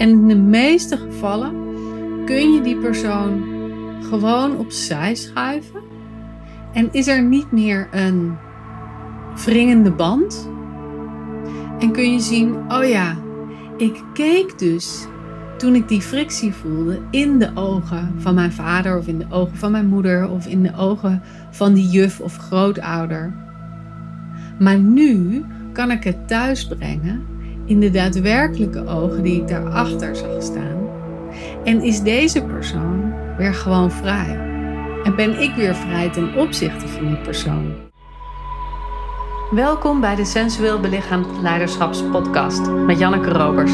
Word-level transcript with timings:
En 0.00 0.08
in 0.08 0.28
de 0.28 0.36
meeste 0.36 0.96
gevallen 0.96 1.54
kun 2.24 2.52
je 2.52 2.60
die 2.62 2.76
persoon 2.76 3.42
gewoon 4.02 4.56
opzij 4.56 5.14
schuiven. 5.14 5.80
En 6.72 6.88
is 6.92 7.06
er 7.06 7.22
niet 7.22 7.52
meer 7.52 7.88
een 7.90 8.36
wringende 9.44 9.90
band. 9.90 10.50
En 11.78 11.92
kun 11.92 12.12
je 12.12 12.20
zien, 12.20 12.56
oh 12.68 12.88
ja, 12.88 13.16
ik 13.76 14.02
keek 14.12 14.58
dus 14.58 15.06
toen 15.56 15.74
ik 15.74 15.88
die 15.88 16.00
frictie 16.00 16.52
voelde 16.52 17.00
in 17.10 17.38
de 17.38 17.50
ogen 17.54 18.14
van 18.16 18.34
mijn 18.34 18.52
vader 18.52 18.98
of 18.98 19.06
in 19.06 19.18
de 19.18 19.26
ogen 19.30 19.56
van 19.56 19.70
mijn 19.70 19.86
moeder 19.86 20.28
of 20.28 20.46
in 20.46 20.62
de 20.62 20.76
ogen 20.76 21.22
van 21.50 21.74
die 21.74 21.88
juf 21.88 22.20
of 22.20 22.36
grootouder. 22.36 23.34
Maar 24.58 24.78
nu 24.78 25.44
kan 25.72 25.90
ik 25.90 26.04
het 26.04 26.28
thuis 26.28 26.66
brengen 26.66 27.29
in 27.70 27.80
de 27.80 27.90
daadwerkelijke 27.90 28.86
ogen 28.86 29.22
die 29.22 29.40
ik 29.40 29.48
daarachter 29.48 30.16
zag 30.16 30.42
staan. 30.42 30.88
En 31.64 31.82
is 31.82 32.02
deze 32.02 32.42
persoon 32.42 33.14
weer 33.36 33.54
gewoon 33.54 33.90
vrij. 33.90 34.38
En 35.04 35.16
ben 35.16 35.40
ik 35.40 35.54
weer 35.54 35.74
vrij 35.74 36.10
ten 36.10 36.34
opzichte 36.34 36.88
van 36.88 37.06
die 37.06 37.16
persoon. 37.16 37.72
Welkom 39.50 40.00
bij 40.00 40.14
de 40.14 40.24
Sensueel 40.24 40.80
Belichaamd 40.80 41.26
Leiderschapspodcast 41.42 42.70
met 42.70 42.98
Janneke 42.98 43.30
Robers. 43.30 43.72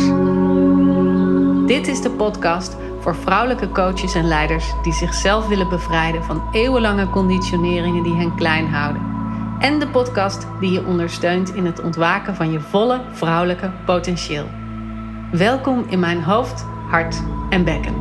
Dit 1.67 1.89
is 1.89 2.01
de 2.01 2.11
podcast 2.11 2.77
voor 3.01 3.17
vrouwelijke 3.17 3.69
coaches 3.69 4.15
en 4.15 4.25
leiders 4.29 4.75
die 4.83 4.93
zichzelf 4.93 5.49
willen 5.49 5.69
bevrijden 5.69 6.25
van 6.25 6.43
eeuwenlange 6.53 7.11
conditioneringen 7.11 8.03
die 8.03 8.15
hen 8.15 8.35
klein 8.35 8.67
houden. 8.67 9.16
En 9.61 9.79
de 9.79 9.89
podcast 9.89 10.47
die 10.61 10.71
je 10.71 10.85
ondersteunt 10.85 11.55
in 11.55 11.67
het 11.67 11.81
ontwaken 11.81 12.35
van 12.35 12.53
je 12.53 12.61
volle 12.61 13.05
vrouwelijke 13.13 13.73
potentieel. 13.85 14.49
Welkom 15.33 15.89
in 15.89 15.99
mijn 15.99 16.23
hoofd, 16.23 16.61
hart 16.63 17.23
en 17.51 17.65
bekken. 17.65 17.95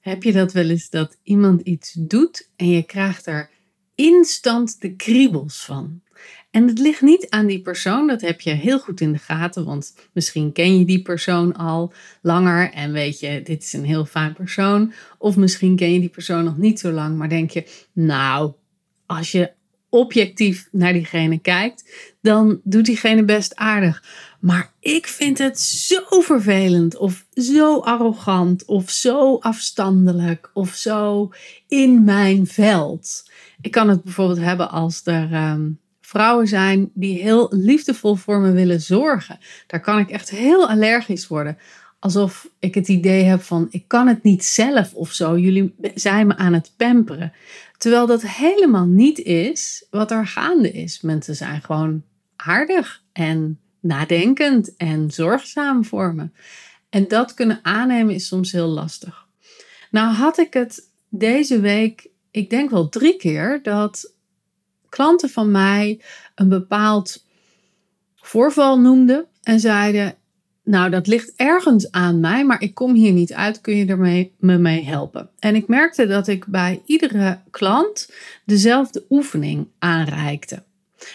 Heb 0.00 0.22
je 0.22 0.32
dat 0.32 0.52
wel 0.52 0.68
eens 0.68 0.90
dat 0.90 1.18
iemand 1.22 1.60
iets 1.60 1.92
doet 1.92 2.50
en 2.56 2.68
je 2.68 2.82
krijgt 2.82 3.26
er 3.26 3.50
instant 3.94 4.80
de 4.80 4.96
kriebels 4.96 5.64
van? 5.64 6.02
En 6.58 6.68
het 6.68 6.78
ligt 6.78 7.02
niet 7.02 7.26
aan 7.28 7.46
die 7.46 7.60
persoon, 7.60 8.06
dat 8.06 8.20
heb 8.20 8.40
je 8.40 8.50
heel 8.50 8.78
goed 8.78 9.00
in 9.00 9.12
de 9.12 9.18
gaten, 9.18 9.64
want 9.64 9.94
misschien 10.12 10.52
ken 10.52 10.78
je 10.78 10.84
die 10.84 11.02
persoon 11.02 11.56
al 11.56 11.92
langer 12.22 12.72
en 12.72 12.92
weet 12.92 13.20
je, 13.20 13.42
dit 13.42 13.62
is 13.62 13.72
een 13.72 13.84
heel 13.84 14.04
fijn 14.04 14.32
persoon. 14.32 14.92
Of 15.18 15.36
misschien 15.36 15.76
ken 15.76 15.92
je 15.92 16.00
die 16.00 16.08
persoon 16.08 16.44
nog 16.44 16.56
niet 16.56 16.80
zo 16.80 16.90
lang, 16.90 17.16
maar 17.16 17.28
denk 17.28 17.50
je, 17.50 17.66
nou, 17.92 18.52
als 19.06 19.32
je 19.32 19.52
objectief 19.88 20.68
naar 20.72 20.92
diegene 20.92 21.38
kijkt, 21.38 21.90
dan 22.20 22.60
doet 22.64 22.84
diegene 22.84 23.24
best 23.24 23.56
aardig. 23.56 24.04
Maar 24.40 24.72
ik 24.80 25.06
vind 25.06 25.38
het 25.38 25.60
zo 25.60 26.20
vervelend, 26.20 26.96
of 26.96 27.26
zo 27.34 27.78
arrogant, 27.78 28.64
of 28.64 28.90
zo 28.90 29.36
afstandelijk, 29.36 30.50
of 30.54 30.74
zo 30.74 31.30
in 31.68 32.04
mijn 32.04 32.46
veld. 32.46 33.30
Ik 33.60 33.70
kan 33.70 33.88
het 33.88 34.02
bijvoorbeeld 34.02 34.38
hebben 34.38 34.70
als 34.70 35.00
er 35.04 35.32
ehm, 35.32 35.66
vrouwen 36.08 36.46
zijn 36.46 36.90
die 36.94 37.22
heel 37.22 37.48
liefdevol 37.50 38.14
voor 38.14 38.40
me 38.40 38.52
willen 38.52 38.80
zorgen. 38.80 39.38
Daar 39.66 39.80
kan 39.80 39.98
ik 39.98 40.10
echt 40.10 40.30
heel 40.30 40.68
allergisch 40.68 41.26
worden. 41.26 41.58
Alsof 41.98 42.48
ik 42.58 42.74
het 42.74 42.88
idee 42.88 43.22
heb 43.22 43.42
van 43.42 43.66
ik 43.70 43.84
kan 43.86 44.06
het 44.06 44.22
niet 44.22 44.44
zelf 44.44 44.94
of 44.94 45.12
zo. 45.12 45.38
Jullie 45.38 45.74
zijn 45.94 46.26
me 46.26 46.36
aan 46.36 46.52
het 46.52 46.72
pamperen. 46.76 47.32
Terwijl 47.78 48.06
dat 48.06 48.22
helemaal 48.22 48.86
niet 48.86 49.18
is 49.18 49.86
wat 49.90 50.10
er 50.10 50.26
gaande 50.26 50.70
is. 50.70 51.00
Mensen 51.00 51.36
zijn 51.36 51.62
gewoon 51.62 52.02
aardig 52.36 53.02
en 53.12 53.58
nadenkend 53.80 54.76
en 54.76 55.10
zorgzaam 55.10 55.84
voor 55.84 56.14
me. 56.14 56.28
En 56.90 57.08
dat 57.08 57.34
kunnen 57.34 57.58
aannemen 57.62 58.14
is 58.14 58.26
soms 58.26 58.52
heel 58.52 58.68
lastig. 58.68 59.26
Nou 59.90 60.14
had 60.14 60.38
ik 60.38 60.52
het 60.52 60.88
deze 61.08 61.60
week, 61.60 62.08
ik 62.30 62.50
denk 62.50 62.70
wel 62.70 62.88
drie 62.88 63.16
keer, 63.16 63.60
dat 63.62 64.16
klanten 64.88 65.28
van 65.30 65.50
mij 65.50 66.00
een 66.34 66.48
bepaald 66.48 67.24
voorval 68.16 68.80
noemden 68.80 69.26
en 69.42 69.60
zeiden: 69.60 70.14
nou, 70.68 70.90
dat 70.90 71.06
ligt 71.06 71.32
ergens 71.36 71.90
aan 71.90 72.20
mij, 72.20 72.44
maar 72.44 72.62
ik 72.62 72.74
kom 72.74 72.94
hier 72.94 73.12
niet 73.12 73.32
uit. 73.32 73.60
Kun 73.60 73.76
je 73.76 73.86
er 73.86 74.28
me 74.38 74.58
mee 74.58 74.84
helpen? 74.84 75.30
En 75.38 75.54
ik 75.54 75.68
merkte 75.68 76.06
dat 76.06 76.28
ik 76.28 76.46
bij 76.46 76.82
iedere 76.84 77.40
klant 77.50 78.10
dezelfde 78.44 79.04
oefening 79.08 79.68
aanreikte. 79.78 80.62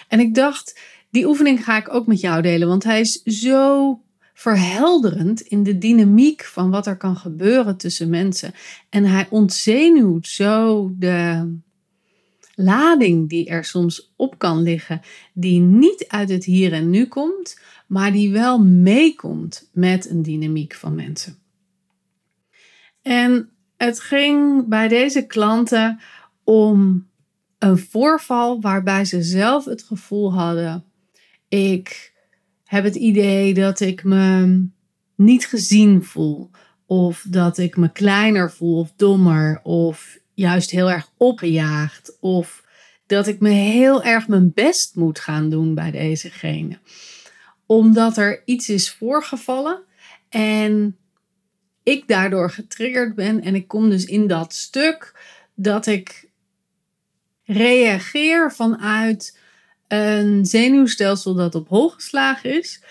En 0.08 0.20
ik 0.20 0.36
dacht, 0.36 0.80
die 1.10 1.28
oefening 1.28 1.64
ga 1.64 1.78
ik 1.78 1.94
ook 1.94 2.08
met 2.08 2.20
jou 2.20 2.42
delen, 2.42 2.68
want 2.68 2.84
hij 2.84 3.00
is 3.00 3.22
zo 3.24 4.00
verhelderend 4.34 5.42
in 5.42 5.64
de 5.64 5.78
dynamiek 5.78 6.44
van 6.44 6.70
wat 6.70 6.88
er 6.88 6.98
kan 6.98 7.16
gebeuren 7.16 7.78
tussen 7.78 8.10
mensen. 8.10 8.54
En 8.90 9.04
hij 9.04 9.28
ontzenuwt 9.30 10.28
zo 10.28 10.92
de 10.98 11.48
lading 12.56 13.30
die 13.30 13.46
er 13.46 13.64
soms 13.64 14.14
op 14.16 14.38
kan 14.38 14.62
liggen, 14.62 15.02
die 15.34 15.60
niet 15.60 16.06
uit 16.08 16.30
het 16.30 16.46
hier 16.46 16.74
en 16.74 16.90
nu 16.90 17.06
komt, 17.06 17.60
maar 17.88 18.12
die 18.12 18.32
wel 18.32 18.64
meekomt 18.64 19.70
met 19.74 20.10
een 20.10 20.22
dynamiek 20.22 20.74
van 20.74 20.96
mensen. 20.96 21.38
En 23.02 23.50
het 23.78 24.00
ging 24.00 24.68
bij 24.68 24.88
deze 24.88 25.26
klanten 25.26 26.00
om 26.44 27.08
een 27.58 27.78
voorval 27.78 28.62
waarbij 28.62 29.06
ze 29.06 29.22
zelf 29.22 29.66
het 29.66 29.84
gevoel 29.84 30.34
hadden: 30.34 30.84
ik 31.48 32.14
heb 32.64 32.84
het 32.84 32.96
idee 32.96 33.54
dat 33.54 33.80
ik 33.80 34.04
me 34.04 34.66
niet 35.16 35.46
gezien 35.46 36.04
voel, 36.04 36.50
of 36.86 37.26
dat 37.30 37.58
ik 37.58 37.78
me 37.78 37.92
kleiner 37.92 38.52
voel 38.52 38.80
of 38.80 38.94
dommer, 38.96 39.60
of 39.64 40.22
juist 40.34 40.72
heel 40.72 40.92
erg 40.92 41.10
opgejaagd, 41.18 42.18
of 42.20 42.64
dat 43.08 43.28
ik 43.28 43.40
me 43.40 43.50
heel 43.50 44.04
erg 44.04 44.28
mijn 44.28 44.52
best 44.54 44.96
moet 44.96 45.20
gaan 45.20 45.50
doen 45.50 45.76
bij 45.76 45.92
dezegene 45.92 46.80
omdat 47.66 48.18
er 48.18 48.42
iets 48.46 48.70
is 48.70 48.92
voorgevallen 48.92 49.84
en 50.30 50.98
ik 51.84 52.08
daardoor 52.08 52.52
getriggerd 52.52 53.16
ben 53.16 53.42
en 53.42 53.56
ik 53.56 53.68
kom 53.68 53.90
dus 53.90 54.06
in 54.06 54.28
dat 54.28 54.54
stuk 54.54 55.20
dat 55.56 55.86
ik 55.86 56.30
reageer 57.44 58.52
vanuit 58.52 59.40
een 59.88 60.46
zenuwstelsel 60.46 61.34
dat 61.34 61.56
op 61.56 61.68
hol 61.68 61.90
geslagen 61.90 62.60
is. 62.60 62.84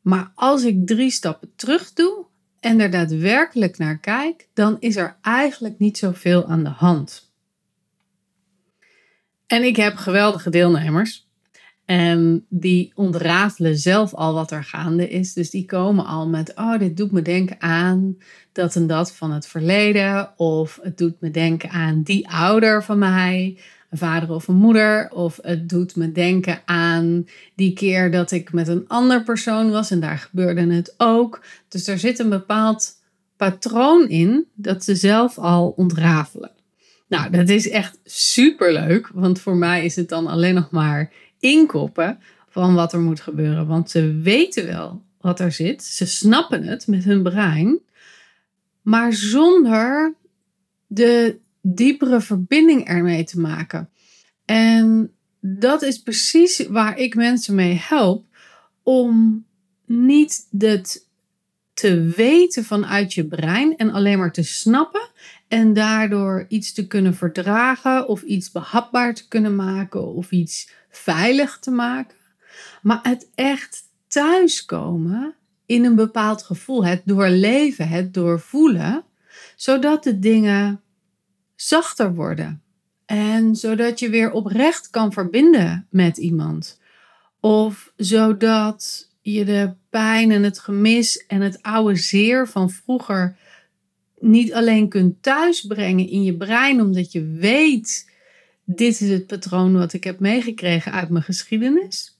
Maar 0.00 0.32
als 0.34 0.64
ik 0.64 0.86
drie 0.86 1.10
stappen 1.10 1.52
terug 1.56 1.92
doe 1.92 2.26
en 2.60 2.80
er 2.80 2.90
daadwerkelijk 2.90 3.78
naar 3.78 3.98
kijk, 3.98 4.48
dan 4.54 4.76
is 4.80 4.96
er 4.96 5.16
eigenlijk 5.22 5.78
niet 5.78 5.98
zoveel 5.98 6.46
aan 6.46 6.64
de 6.64 6.70
hand. 6.70 7.32
En 9.46 9.62
ik 9.62 9.76
heb 9.76 9.96
geweldige 9.96 10.50
deelnemers. 10.50 11.26
En 11.84 12.46
die 12.48 12.92
ontrafelen 12.94 13.76
zelf 13.76 14.14
al 14.14 14.34
wat 14.34 14.50
er 14.50 14.64
gaande 14.64 15.08
is. 15.08 15.32
Dus 15.32 15.50
die 15.50 15.64
komen 15.64 16.06
al 16.06 16.28
met, 16.28 16.52
oh, 16.54 16.78
dit 16.78 16.96
doet 16.96 17.12
me 17.12 17.22
denken 17.22 17.60
aan 17.60 18.16
dat 18.52 18.76
en 18.76 18.86
dat 18.86 19.12
van 19.12 19.32
het 19.32 19.46
verleden. 19.46 20.38
Of 20.38 20.78
het 20.82 20.98
doet 20.98 21.20
me 21.20 21.30
denken 21.30 21.70
aan 21.70 22.02
die 22.02 22.28
ouder 22.28 22.84
van 22.84 22.98
mij, 22.98 23.58
een 23.90 23.98
vader 23.98 24.30
of 24.30 24.48
een 24.48 24.56
moeder. 24.56 25.10
Of 25.10 25.38
het 25.42 25.68
doet 25.68 25.96
me 25.96 26.12
denken 26.12 26.62
aan 26.64 27.26
die 27.54 27.72
keer 27.72 28.10
dat 28.10 28.30
ik 28.30 28.52
met 28.52 28.68
een 28.68 28.88
ander 28.88 29.22
persoon 29.22 29.70
was 29.70 29.90
en 29.90 30.00
daar 30.00 30.18
gebeurde 30.18 30.74
het 30.74 30.94
ook. 30.96 31.44
Dus 31.68 31.86
er 31.86 31.98
zit 31.98 32.18
een 32.18 32.28
bepaald 32.28 32.96
patroon 33.36 34.08
in 34.08 34.46
dat 34.54 34.84
ze 34.84 34.94
zelf 34.94 35.38
al 35.38 35.68
ontrafelen. 35.68 36.50
Nou, 37.08 37.30
dat 37.30 37.48
is 37.48 37.70
echt 37.70 37.98
super 38.04 38.72
leuk, 38.72 39.10
want 39.14 39.40
voor 39.40 39.56
mij 39.56 39.84
is 39.84 39.96
het 39.96 40.08
dan 40.08 40.26
alleen 40.26 40.54
nog 40.54 40.70
maar 40.70 41.12
inkoppen 41.38 42.18
van 42.48 42.74
wat 42.74 42.92
er 42.92 43.00
moet 43.00 43.20
gebeuren. 43.20 43.66
Want 43.66 43.90
ze 43.90 44.18
weten 44.22 44.66
wel 44.66 45.02
wat 45.20 45.40
er 45.40 45.52
zit. 45.52 45.82
Ze 45.82 46.06
snappen 46.06 46.62
het 46.62 46.86
met 46.86 47.04
hun 47.04 47.22
brein. 47.22 47.78
Maar 48.82 49.12
zonder 49.12 50.14
de 50.86 51.38
diepere 51.60 52.20
verbinding 52.20 52.84
ermee 52.84 53.24
te 53.24 53.40
maken. 53.40 53.88
En 54.44 55.12
dat 55.40 55.82
is 55.82 56.02
precies 56.02 56.66
waar 56.66 56.98
ik 56.98 57.14
mensen 57.14 57.54
mee 57.54 57.74
help. 57.74 58.24
Om 58.82 59.44
niet 59.86 60.46
het 60.58 61.06
te 61.74 62.12
weten 62.16 62.64
vanuit 62.64 63.14
je 63.14 63.26
brein 63.26 63.76
en 63.76 63.92
alleen 63.92 64.18
maar 64.18 64.32
te 64.32 64.42
snappen. 64.42 65.08
En 65.48 65.72
daardoor 65.72 66.46
iets 66.48 66.72
te 66.72 66.86
kunnen 66.86 67.14
verdragen 67.14 68.08
of 68.08 68.22
iets 68.22 68.50
behapbaar 68.50 69.14
te 69.14 69.28
kunnen 69.28 69.56
maken 69.56 70.14
of 70.14 70.30
iets 70.30 70.70
veilig 70.90 71.58
te 71.58 71.70
maken, 71.70 72.16
maar 72.82 73.00
het 73.02 73.28
echt 73.34 73.82
thuiskomen 74.08 75.34
in 75.66 75.84
een 75.84 75.94
bepaald 75.94 76.42
gevoel, 76.42 76.84
het 76.84 77.02
doorleven, 77.04 77.88
het 77.88 78.14
doorvoelen, 78.14 79.04
zodat 79.56 80.04
de 80.04 80.18
dingen 80.18 80.80
zachter 81.60 82.14
worden 82.14 82.62
En 83.06 83.56
zodat 83.56 83.98
je 83.98 84.08
weer 84.10 84.30
oprecht 84.30 84.90
kan 84.90 85.12
verbinden 85.12 85.86
met 85.90 86.16
iemand. 86.16 86.80
Of 87.40 87.92
zodat 87.96 89.08
je 89.20 89.44
de 89.44 89.74
pijn 89.90 90.30
en 90.30 90.42
het 90.42 90.58
gemis 90.58 91.26
en 91.26 91.40
het 91.40 91.62
oude 91.62 91.96
zeer 91.96 92.48
van 92.48 92.70
vroeger 92.70 93.36
niet 94.18 94.52
alleen 94.52 94.88
kunt 94.88 95.22
thuisbrengen 95.22 96.08
in 96.08 96.22
je 96.22 96.36
brein, 96.36 96.80
omdat 96.80 97.12
je 97.12 97.24
weet, 97.24 98.10
dit 98.64 99.00
is 99.00 99.10
het 99.10 99.26
patroon 99.26 99.72
wat 99.72 99.92
ik 99.92 100.04
heb 100.04 100.20
meegekregen 100.20 100.92
uit 100.92 101.08
mijn 101.08 101.24
geschiedenis. 101.24 102.18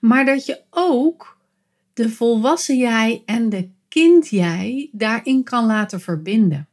Maar 0.00 0.24
dat 0.24 0.46
je 0.46 0.60
ook 0.70 1.38
de 1.94 2.10
volwassen 2.10 2.76
jij 2.76 3.22
en 3.26 3.48
de 3.48 3.68
kind 3.88 4.28
jij 4.28 4.88
daarin 4.92 5.42
kan 5.44 5.66
laten 5.66 6.00
verbinden. 6.00 6.69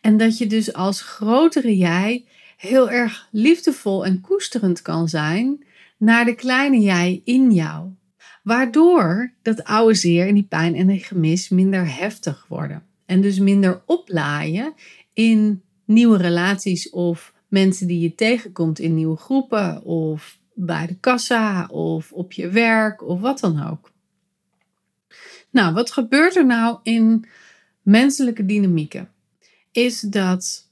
En 0.00 0.16
dat 0.16 0.38
je 0.38 0.46
dus 0.46 0.72
als 0.72 1.02
grotere 1.02 1.76
jij 1.76 2.24
heel 2.56 2.90
erg 2.90 3.28
liefdevol 3.30 4.04
en 4.04 4.20
koesterend 4.20 4.82
kan 4.82 5.08
zijn 5.08 5.64
naar 5.98 6.24
de 6.24 6.34
kleine 6.34 6.80
jij 6.80 7.20
in 7.24 7.52
jou. 7.52 7.88
Waardoor 8.42 9.32
dat 9.42 9.64
oude 9.64 9.94
zeer 9.94 10.28
en 10.28 10.34
die 10.34 10.46
pijn 10.48 10.74
en 10.74 10.86
die 10.86 10.98
gemis 10.98 11.48
minder 11.48 11.96
heftig 11.96 12.46
worden. 12.48 12.82
En 13.06 13.20
dus 13.20 13.38
minder 13.38 13.82
oplaaien 13.86 14.74
in 15.12 15.62
nieuwe 15.84 16.16
relaties 16.16 16.90
of 16.90 17.34
mensen 17.48 17.86
die 17.86 18.00
je 18.00 18.14
tegenkomt 18.14 18.78
in 18.78 18.94
nieuwe 18.94 19.16
groepen 19.16 19.82
of 19.82 20.38
bij 20.54 20.86
de 20.86 20.96
kassa 21.00 21.66
of 21.66 22.12
op 22.12 22.32
je 22.32 22.48
werk 22.48 23.02
of 23.08 23.20
wat 23.20 23.40
dan 23.40 23.68
ook. 23.68 23.92
Nou, 25.50 25.74
wat 25.74 25.92
gebeurt 25.92 26.36
er 26.36 26.46
nou 26.46 26.78
in 26.82 27.24
menselijke 27.82 28.46
dynamieken? 28.46 29.08
Is 29.72 30.00
dat, 30.00 30.68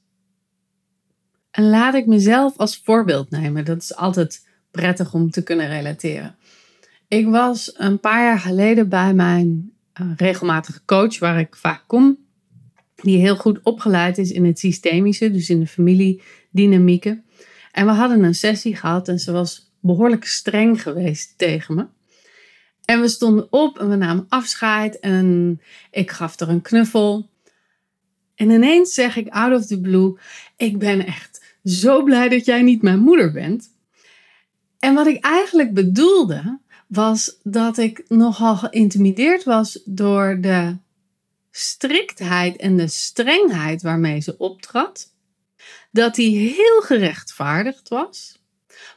en 1.51 1.69
laat 1.69 1.93
ik 1.93 2.05
mezelf 2.05 2.57
als 2.57 2.81
voorbeeld 2.83 3.29
nemen, 3.29 3.65
dat 3.65 3.81
is 3.81 3.95
altijd 3.95 4.47
prettig 4.71 5.13
om 5.13 5.29
te 5.29 5.43
kunnen 5.43 5.67
relateren. 5.67 6.35
Ik 7.07 7.27
was 7.27 7.73
een 7.77 7.99
paar 7.99 8.23
jaar 8.23 8.39
geleden 8.39 8.89
bij 8.89 9.13
mijn 9.13 9.71
uh, 10.01 10.11
regelmatige 10.15 10.81
coach, 10.85 11.19
waar 11.19 11.39
ik 11.39 11.55
vaak 11.55 11.83
kom, 11.87 12.17
die 12.95 13.17
heel 13.17 13.35
goed 13.35 13.59
opgeleid 13.63 14.17
is 14.17 14.31
in 14.31 14.45
het 14.45 14.59
systemische, 14.59 15.31
dus 15.31 15.49
in 15.49 15.59
de 15.59 15.67
familiedynamieken. 15.67 17.23
En 17.71 17.85
we 17.85 17.91
hadden 17.91 18.23
een 18.23 18.35
sessie 18.35 18.75
gehad 18.75 19.07
en 19.07 19.19
ze 19.19 19.31
was 19.31 19.71
behoorlijk 19.79 20.25
streng 20.25 20.81
geweest 20.81 21.37
tegen 21.37 21.75
me. 21.75 21.87
En 22.85 23.01
we 23.01 23.07
stonden 23.07 23.47
op 23.51 23.79
en 23.79 23.89
we 23.89 23.95
namen 23.95 24.25
afscheid 24.29 24.99
en 24.99 25.59
ik 25.91 26.11
gaf 26.11 26.39
er 26.39 26.49
een 26.49 26.61
knuffel. 26.61 27.28
En 28.39 28.49
ineens 28.49 28.93
zeg 28.93 29.15
ik 29.15 29.27
out 29.29 29.59
of 29.59 29.65
the 29.65 29.81
blue: 29.81 30.17
Ik 30.57 30.77
ben 30.77 31.05
echt 31.05 31.57
zo 31.63 32.03
blij 32.03 32.29
dat 32.29 32.45
jij 32.45 32.61
niet 32.61 32.81
mijn 32.81 32.99
moeder 32.99 33.31
bent. 33.31 33.69
En 34.79 34.93
wat 34.93 35.07
ik 35.07 35.23
eigenlijk 35.23 35.73
bedoelde, 35.73 36.59
was 36.87 37.39
dat 37.43 37.77
ik 37.77 38.03
nogal 38.07 38.55
geïntimideerd 38.55 39.43
was 39.43 39.81
door 39.85 40.37
de 40.41 40.77
striktheid 41.51 42.55
en 42.55 42.77
de 42.77 42.87
strengheid 42.87 43.81
waarmee 43.81 44.19
ze 44.19 44.37
optrad. 44.37 45.13
Dat 45.91 46.15
die 46.15 46.37
heel 46.37 46.81
gerechtvaardigd 46.81 47.89
was, 47.89 48.41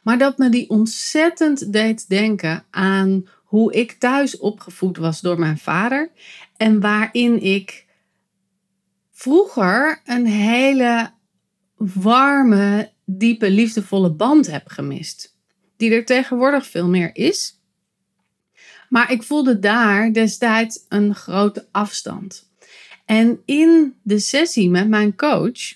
maar 0.03 0.19
dat 0.19 0.39
me 0.39 0.49
die 0.49 0.71
ontzettend 0.71 1.73
deed 1.73 2.09
denken 2.09 2.65
aan 2.71 3.29
hoe 3.45 3.73
ik 3.73 3.93
thuis 3.93 4.39
opgevoed 4.39 4.97
was 4.97 5.21
door 5.21 5.39
mijn 5.39 5.59
vader 5.59 6.11
en 6.57 6.81
waarin 6.81 7.43
ik 7.43 7.87
vroeger 9.23 10.01
een 10.05 10.27
hele 10.27 11.11
warme, 11.77 12.91
diepe, 13.05 13.51
liefdevolle 13.51 14.11
band 14.11 14.47
heb 14.47 14.69
gemist. 14.69 15.37
Die 15.77 15.95
er 15.95 16.05
tegenwoordig 16.05 16.67
veel 16.67 16.89
meer 16.89 17.11
is. 17.13 17.61
Maar 18.89 19.13
ik 19.13 19.23
voelde 19.23 19.59
daar 19.59 20.13
destijds 20.13 20.85
een 20.89 21.15
grote 21.15 21.69
afstand. 21.71 22.51
En 23.05 23.43
in 23.45 23.95
de 24.03 24.19
sessie 24.19 24.71
met 24.71 24.89
mijn 24.89 25.17
coach 25.17 25.75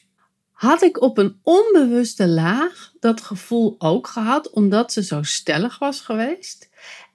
had 0.53 0.83
ik 0.83 1.01
op 1.01 1.19
een 1.19 1.37
onbewuste 1.43 2.29
laag 2.29 2.93
dat 3.01 3.21
gevoel 3.21 3.75
ook 3.79 4.07
gehad, 4.07 4.51
omdat 4.51 4.93
ze 4.93 5.03
zo 5.03 5.23
stellig 5.23 5.79
was 5.79 6.01
geweest. 6.01 6.69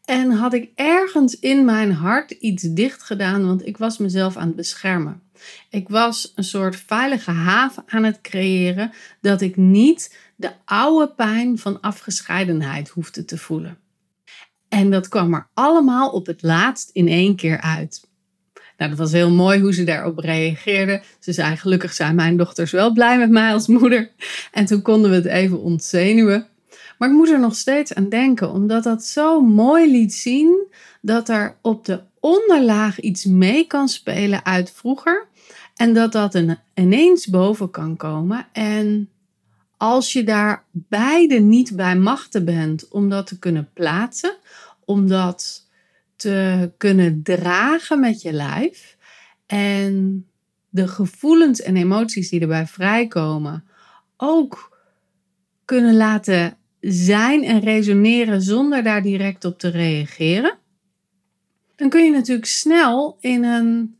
En 0.05 0.31
had 0.31 0.53
ik 0.53 0.71
ergens 0.75 1.39
in 1.39 1.65
mijn 1.65 1.93
hart 1.93 2.31
iets 2.31 2.63
dicht 2.63 3.03
gedaan, 3.03 3.45
want 3.45 3.65
ik 3.65 3.77
was 3.77 3.97
mezelf 3.97 4.37
aan 4.37 4.47
het 4.47 4.55
beschermen. 4.55 5.21
Ik 5.69 5.89
was 5.89 6.31
een 6.35 6.43
soort 6.43 6.75
veilige 6.75 7.31
haven 7.31 7.83
aan 7.87 8.03
het 8.03 8.21
creëren 8.21 8.91
dat 9.21 9.41
ik 9.41 9.55
niet 9.55 10.17
de 10.35 10.51
oude 10.65 11.13
pijn 11.13 11.57
van 11.57 11.81
afgescheidenheid 11.81 12.89
hoefde 12.89 13.25
te 13.25 13.37
voelen. 13.37 13.77
En 14.69 14.89
dat 14.89 15.07
kwam 15.07 15.33
er 15.33 15.47
allemaal 15.53 16.09
op 16.09 16.25
het 16.25 16.41
laatst 16.41 16.89
in 16.89 17.07
één 17.07 17.35
keer 17.35 17.61
uit. 17.61 18.09
Nou, 18.77 18.89
dat 18.89 18.99
was 18.99 19.11
heel 19.11 19.31
mooi 19.31 19.59
hoe 19.59 19.73
ze 19.73 19.83
daarop 19.83 20.17
reageerde. 20.17 21.01
Ze 21.19 21.33
zei: 21.33 21.57
Gelukkig 21.57 21.93
zijn 21.93 22.15
mijn 22.15 22.37
dochters 22.37 22.71
wel 22.71 22.91
blij 22.93 23.17
met 23.17 23.29
mij 23.29 23.53
als 23.53 23.67
moeder. 23.67 24.11
En 24.51 24.65
toen 24.65 24.81
konden 24.81 25.09
we 25.09 25.15
het 25.15 25.25
even 25.25 25.59
ontzenuwen. 25.59 26.47
Maar 26.97 27.09
ik 27.09 27.15
moet 27.15 27.29
er 27.29 27.39
nog 27.39 27.55
steeds 27.55 27.93
aan 27.93 28.09
denken, 28.09 28.51
omdat 28.51 28.83
dat 28.83 29.03
zo 29.03 29.41
mooi 29.41 29.91
liet 29.91 30.13
zien 30.13 30.67
dat 31.01 31.29
er 31.29 31.57
op 31.61 31.85
de 31.85 32.01
onderlaag 32.19 32.99
iets 32.99 33.25
mee 33.25 33.67
kan 33.67 33.87
spelen 33.87 34.45
uit 34.45 34.71
vroeger. 34.71 35.27
En 35.81 35.93
dat 35.93 36.11
dat 36.11 36.41
ineens 36.73 37.27
boven 37.27 37.71
kan 37.71 37.97
komen. 37.97 38.47
En 38.51 39.09
als 39.77 40.13
je 40.13 40.23
daar 40.23 40.63
beide 40.71 41.39
niet 41.39 41.75
bij 41.75 41.95
machten 41.95 42.45
bent 42.45 42.87
om 42.87 43.09
dat 43.09 43.27
te 43.27 43.39
kunnen 43.39 43.69
plaatsen, 43.73 44.37
om 44.85 45.07
dat 45.07 45.69
te 46.15 46.71
kunnen 46.77 47.23
dragen 47.23 47.99
met 47.99 48.21
je 48.21 48.33
lijf 48.33 48.97
en 49.45 50.25
de 50.69 50.87
gevoelens 50.87 51.61
en 51.61 51.75
emoties 51.75 52.29
die 52.29 52.41
erbij 52.41 52.67
vrijkomen 52.67 53.63
ook 54.17 54.79
kunnen 55.65 55.95
laten 55.95 56.57
zijn 56.79 57.43
en 57.43 57.59
resoneren 57.59 58.41
zonder 58.41 58.83
daar 58.83 59.01
direct 59.01 59.45
op 59.45 59.59
te 59.59 59.69
reageren, 59.69 60.57
dan 61.75 61.89
kun 61.89 62.03
je 62.03 62.11
natuurlijk 62.11 62.47
snel 62.47 63.17
in 63.19 63.43
een, 63.43 63.99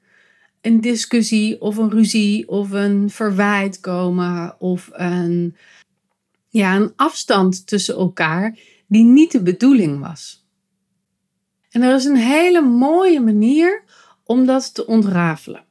een 0.62 0.82
discussie 0.82 1.62
of 1.62 1.78
een 1.78 1.90
ruzie 1.90 2.48
of 2.48 2.72
een 2.72 3.10
verwijt 3.10 3.80
komen 3.80 4.56
of 4.60 4.90
een, 4.94 5.56
ja, 6.50 6.76
een 6.76 6.94
afstand 6.96 7.68
tussen 7.68 7.96
elkaar 7.96 8.58
die 8.88 9.04
niet 9.04 9.32
de 9.32 9.42
bedoeling 9.42 10.00
was. 10.00 10.46
En 11.70 11.82
er 11.82 11.96
is 11.96 12.06
een 12.06 12.16
hele 12.16 12.62
mooie 12.62 13.20
manier 13.20 13.84
om 14.24 14.46
dat 14.46 14.74
te 14.74 14.88
ontrafelen. 14.88 15.64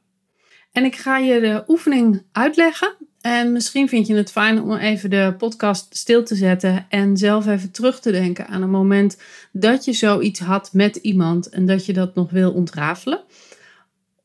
En 0.71 0.85
ik 0.85 0.95
ga 0.95 1.17
je 1.17 1.39
de 1.39 1.63
oefening 1.67 2.23
uitleggen. 2.31 2.95
En 3.21 3.51
misschien 3.51 3.89
vind 3.89 4.07
je 4.07 4.15
het 4.15 4.31
fijn 4.31 4.61
om 4.61 4.75
even 4.75 5.09
de 5.09 5.35
podcast 5.37 5.95
stil 5.95 6.23
te 6.23 6.35
zetten 6.35 6.85
en 6.89 7.17
zelf 7.17 7.47
even 7.47 7.71
terug 7.71 7.99
te 7.99 8.11
denken 8.11 8.47
aan 8.47 8.61
een 8.61 8.69
moment 8.69 9.17
dat 9.51 9.85
je 9.85 9.93
zoiets 9.93 10.39
had 10.39 10.73
met 10.73 10.95
iemand 10.95 11.49
en 11.49 11.65
dat 11.65 11.85
je 11.85 11.93
dat 11.93 12.15
nog 12.15 12.31
wil 12.31 12.51
ontrafelen. 12.51 13.23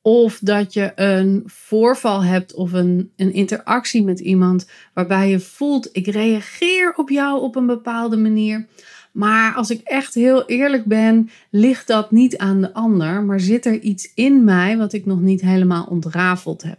Of 0.06 0.38
dat 0.42 0.72
je 0.72 0.92
een 0.94 1.42
voorval 1.46 2.24
hebt 2.24 2.54
of 2.54 2.72
een, 2.72 3.10
een 3.16 3.32
interactie 3.32 4.04
met 4.04 4.20
iemand 4.20 4.68
waarbij 4.94 5.30
je 5.30 5.40
voelt: 5.40 5.88
ik 5.92 6.06
reageer 6.06 6.92
op 6.96 7.10
jou 7.10 7.40
op 7.40 7.56
een 7.56 7.66
bepaalde 7.66 8.16
manier. 8.16 8.66
Maar 9.12 9.54
als 9.54 9.70
ik 9.70 9.80
echt 9.84 10.14
heel 10.14 10.46
eerlijk 10.46 10.84
ben, 10.84 11.30
ligt 11.50 11.86
dat 11.86 12.10
niet 12.10 12.38
aan 12.38 12.60
de 12.60 12.74
ander, 12.74 13.22
maar 13.22 13.40
zit 13.40 13.66
er 13.66 13.80
iets 13.80 14.12
in 14.14 14.44
mij 14.44 14.76
wat 14.76 14.92
ik 14.92 15.06
nog 15.06 15.20
niet 15.20 15.40
helemaal 15.40 15.84
ontrafeld 15.84 16.62
heb. 16.62 16.78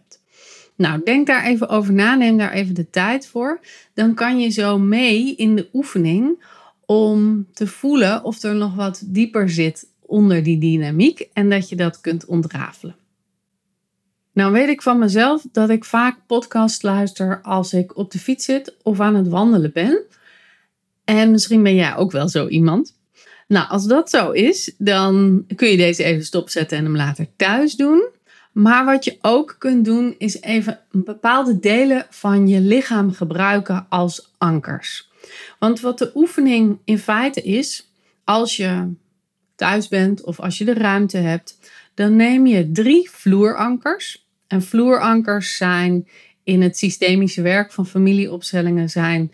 Nou, 0.76 1.02
denk 1.04 1.28
daar 1.28 1.44
even 1.44 1.70
over 1.70 1.94
na, 1.94 2.16
neem 2.16 2.38
daar 2.38 2.52
even 2.52 2.76
de 2.76 2.90
tijd 2.90 3.28
voor. 3.28 3.60
Dan 3.94 4.14
kan 4.14 4.40
je 4.40 4.50
zo 4.50 4.80
mee 4.80 5.36
in 5.36 5.56
de 5.56 5.70
oefening 5.74 6.44
om 6.86 7.48
te 7.54 7.68
voelen 7.68 8.24
of 8.24 8.44
er 8.44 8.56
nog 8.56 8.76
wat 8.76 9.04
dieper 9.06 9.50
zit 9.50 9.88
onder 10.02 10.44
die 10.44 10.60
dynamiek 10.60 11.28
en 11.34 11.50
dat 11.50 11.70
je 11.70 11.76
dat 11.76 12.02
kunt 12.02 12.26
ontrafelen. 12.26 12.96
Nou 14.38 14.52
weet 14.52 14.70
ik 14.70 14.82
van 14.82 15.00
mezelf 15.00 15.44
dat 15.52 15.70
ik 15.70 15.86
vaak 15.86 16.18
podcast 16.28 16.84
luister 16.84 17.40
als 17.42 17.74
ik 17.74 17.98
op 17.98 18.12
de 18.12 18.20
fiets 18.20 18.46
zit 18.46 18.76
of 18.84 19.00
aan 19.00 19.16
het 19.16 19.28
wandelen 19.28 19.72
ben. 19.74 20.02
En 21.06 21.32
misschien 21.32 21.64
ben 21.64 21.76
jij 21.76 21.96
ook 21.96 22.12
wel 22.12 22.30
zo 22.30 22.48
iemand. 22.48 22.96
Nou, 23.48 23.70
als 23.70 23.86
dat 23.88 24.10
zo 24.10 24.32
is, 24.32 24.74
dan 24.78 25.46
kun 25.56 25.70
je 25.70 25.78
deze 25.78 26.04
even 26.04 26.26
stopzetten 26.26 26.78
en 26.78 26.84
hem 26.84 26.96
later 26.96 27.28
thuis 27.36 27.76
doen. 27.76 28.08
Maar 28.52 28.86
wat 28.86 29.04
je 29.04 29.18
ook 29.22 29.56
kunt 29.60 29.86
doen, 29.86 30.16
is 30.18 30.42
even 30.42 30.80
bepaalde 30.92 31.60
delen 31.60 32.06
van 32.10 32.48
je 32.48 32.60
lichaam 32.60 33.12
gebruiken 33.12 33.86
als 33.90 34.34
ankers. 34.38 35.10
Want 35.60 35.80
wat 35.80 35.98
de 35.98 36.12
oefening 36.16 36.80
in 36.86 37.00
feite 37.00 37.42
is, 37.42 37.90
als 38.24 38.58
je 38.58 38.94
thuis 39.56 39.88
bent 39.88 40.24
of 40.24 40.40
als 40.40 40.58
je 40.58 40.66
de 40.66 40.74
ruimte 40.74 41.18
hebt, 41.18 41.58
dan 41.94 42.16
neem 42.16 42.48
je 42.48 42.72
drie 42.72 43.10
vloerankers. 43.10 44.26
En 44.48 44.62
vloerankers 44.62 45.58
zijn 45.58 46.08
in 46.44 46.62
het 46.62 46.78
systemische 46.78 47.42
werk 47.42 47.72
van 47.72 47.86
familieopstellingen 47.86 48.90
zijn 48.90 49.32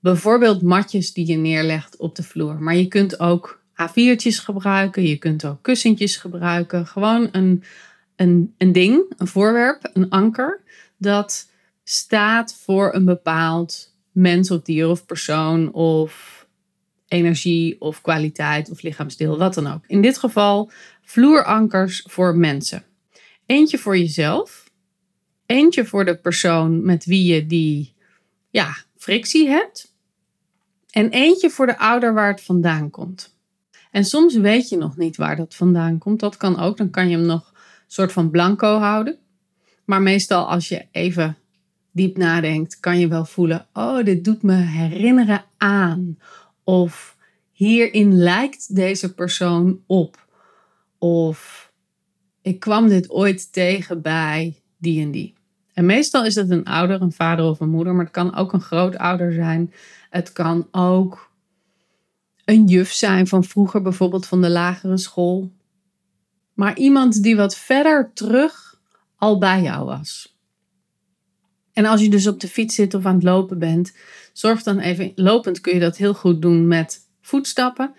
bijvoorbeeld 0.00 0.62
matjes 0.62 1.12
die 1.12 1.26
je 1.26 1.36
neerlegt 1.36 1.96
op 1.96 2.16
de 2.16 2.22
vloer. 2.22 2.62
Maar 2.62 2.76
je 2.76 2.88
kunt 2.88 3.20
ook 3.20 3.62
A4'tjes 3.72 4.42
gebruiken, 4.42 5.02
je 5.02 5.16
kunt 5.16 5.44
ook 5.44 5.62
kussentjes 5.62 6.16
gebruiken. 6.16 6.86
Gewoon 6.86 7.28
een, 7.32 7.62
een, 8.16 8.54
een 8.58 8.72
ding, 8.72 9.12
een 9.16 9.26
voorwerp, 9.26 9.90
een 9.92 10.10
anker, 10.10 10.60
dat 10.96 11.50
staat 11.84 12.54
voor 12.54 12.94
een 12.94 13.04
bepaald 13.04 13.94
mens 14.12 14.50
of 14.50 14.62
dier 14.62 14.88
of 14.88 15.06
persoon 15.06 15.72
of 15.72 16.46
energie 17.08 17.80
of 17.80 18.00
kwaliteit 18.00 18.70
of 18.70 18.82
lichaamsdeel, 18.82 19.38
wat 19.38 19.54
dan 19.54 19.66
ook. 19.66 19.84
In 19.86 20.02
dit 20.02 20.18
geval 20.18 20.70
vloerankers 21.02 22.04
voor 22.08 22.36
mensen. 22.36 22.84
Eentje 23.46 23.78
voor 23.78 23.98
jezelf, 23.98 24.70
eentje 25.46 25.84
voor 25.84 26.04
de 26.04 26.16
persoon 26.16 26.84
met 26.84 27.04
wie 27.04 27.34
je 27.34 27.46
die 27.46 27.94
ja, 28.50 28.76
frictie 28.96 29.48
hebt. 29.48 29.94
En 30.90 31.10
eentje 31.10 31.50
voor 31.50 31.66
de 31.66 31.78
ouder 31.78 32.14
waar 32.14 32.30
het 32.30 32.42
vandaan 32.42 32.90
komt. 32.90 33.36
En 33.90 34.04
soms 34.04 34.36
weet 34.36 34.68
je 34.68 34.76
nog 34.76 34.96
niet 34.96 35.16
waar 35.16 35.36
dat 35.36 35.54
vandaan 35.54 35.98
komt. 35.98 36.20
Dat 36.20 36.36
kan 36.36 36.58
ook. 36.58 36.76
Dan 36.76 36.90
kan 36.90 37.08
je 37.08 37.16
hem 37.16 37.26
nog 37.26 37.52
soort 37.86 38.12
van 38.12 38.30
blanco 38.30 38.78
houden. 38.78 39.18
Maar 39.84 40.02
meestal 40.02 40.48
als 40.48 40.68
je 40.68 40.86
even 40.90 41.36
diep 41.92 42.16
nadenkt, 42.16 42.80
kan 42.80 42.98
je 42.98 43.08
wel 43.08 43.24
voelen: 43.24 43.66
oh, 43.72 44.04
dit 44.04 44.24
doet 44.24 44.42
me 44.42 44.54
herinneren 44.54 45.44
aan. 45.56 46.18
Of 46.64 47.16
hierin 47.52 48.16
lijkt 48.16 48.74
deze 48.74 49.14
persoon 49.14 49.80
op. 49.86 50.26
Of 50.98 51.72
ik 52.44 52.60
kwam 52.60 52.88
dit 52.88 53.10
ooit 53.10 53.52
tegen 53.52 54.02
bij 54.02 54.62
die 54.78 55.02
en 55.02 55.10
die. 55.10 55.34
En 55.72 55.86
meestal 55.86 56.24
is 56.24 56.34
het 56.34 56.50
een 56.50 56.64
ouder, 56.64 57.02
een 57.02 57.12
vader 57.12 57.44
of 57.44 57.60
een 57.60 57.70
moeder, 57.70 57.94
maar 57.94 58.04
het 58.04 58.14
kan 58.14 58.34
ook 58.34 58.52
een 58.52 58.60
grootouder 58.60 59.32
zijn. 59.32 59.72
Het 60.10 60.32
kan 60.32 60.68
ook 60.70 61.30
een 62.44 62.64
juf 62.64 62.92
zijn 62.92 63.26
van 63.26 63.44
vroeger, 63.44 63.82
bijvoorbeeld 63.82 64.26
van 64.26 64.42
de 64.42 64.50
lagere 64.50 64.98
school. 64.98 65.52
Maar 66.54 66.76
iemand 66.76 67.22
die 67.22 67.36
wat 67.36 67.56
verder 67.56 68.10
terug 68.14 68.80
al 69.16 69.38
bij 69.38 69.62
jou 69.62 69.84
was. 69.84 70.38
En 71.72 71.84
als 71.84 72.00
je 72.00 72.10
dus 72.10 72.26
op 72.26 72.40
de 72.40 72.48
fiets 72.48 72.74
zit 72.74 72.94
of 72.94 73.04
aan 73.04 73.14
het 73.14 73.22
lopen 73.22 73.58
bent, 73.58 73.96
zorg 74.32 74.62
dan 74.62 74.78
even, 74.78 75.12
lopend 75.14 75.60
kun 75.60 75.74
je 75.74 75.80
dat 75.80 75.96
heel 75.96 76.14
goed 76.14 76.42
doen 76.42 76.68
met 76.68 77.00
voetstappen. 77.20 77.94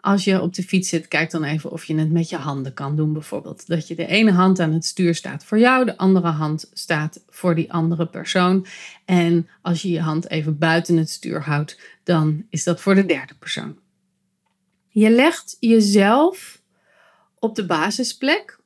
Als 0.00 0.24
je 0.24 0.40
op 0.40 0.54
de 0.54 0.62
fiets 0.62 0.88
zit, 0.88 1.08
kijk 1.08 1.30
dan 1.30 1.44
even 1.44 1.70
of 1.70 1.84
je 1.84 1.94
het 1.94 2.10
met 2.10 2.28
je 2.28 2.36
handen 2.36 2.74
kan 2.74 2.96
doen, 2.96 3.12
bijvoorbeeld. 3.12 3.66
Dat 3.66 3.88
je 3.88 3.94
de 3.94 4.06
ene 4.06 4.32
hand 4.32 4.60
aan 4.60 4.72
het 4.72 4.84
stuur 4.84 5.14
staat 5.14 5.44
voor 5.44 5.58
jou, 5.58 5.84
de 5.84 5.96
andere 5.96 6.28
hand 6.28 6.70
staat 6.72 7.24
voor 7.28 7.54
die 7.54 7.72
andere 7.72 8.06
persoon. 8.06 8.66
En 9.04 9.48
als 9.62 9.82
je 9.82 9.90
je 9.90 10.00
hand 10.00 10.30
even 10.30 10.58
buiten 10.58 10.96
het 10.96 11.10
stuur 11.10 11.42
houdt, 11.42 11.80
dan 12.04 12.46
is 12.50 12.64
dat 12.64 12.80
voor 12.80 12.94
de 12.94 13.06
derde 13.06 13.34
persoon. 13.34 13.78
Je 14.88 15.10
legt 15.10 15.56
jezelf 15.60 16.62
op 17.38 17.54
de 17.54 17.66
basisplek 17.66 18.58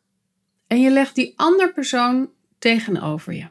en 0.67 0.81
je 0.81 0.91
legt 0.91 1.15
die 1.15 1.33
andere 1.37 1.73
persoon 1.73 2.31
tegenover 2.59 3.33
je. 3.33 3.47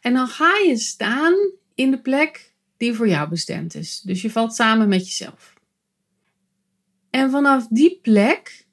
En 0.00 0.14
dan 0.14 0.28
ga 0.28 0.58
je 0.66 0.76
staan 0.76 1.34
in 1.74 1.90
de 1.90 2.00
plek 2.00 2.52
die 2.76 2.94
voor 2.94 3.08
jou 3.08 3.28
bestemd 3.28 3.74
is. 3.74 4.00
Dus 4.00 4.22
je 4.22 4.30
valt 4.30 4.54
samen 4.54 4.88
met 4.88 5.06
jezelf. 5.06 5.51
En 7.12 7.30
vanaf 7.30 7.66
die 7.70 7.98
plek 8.02 8.66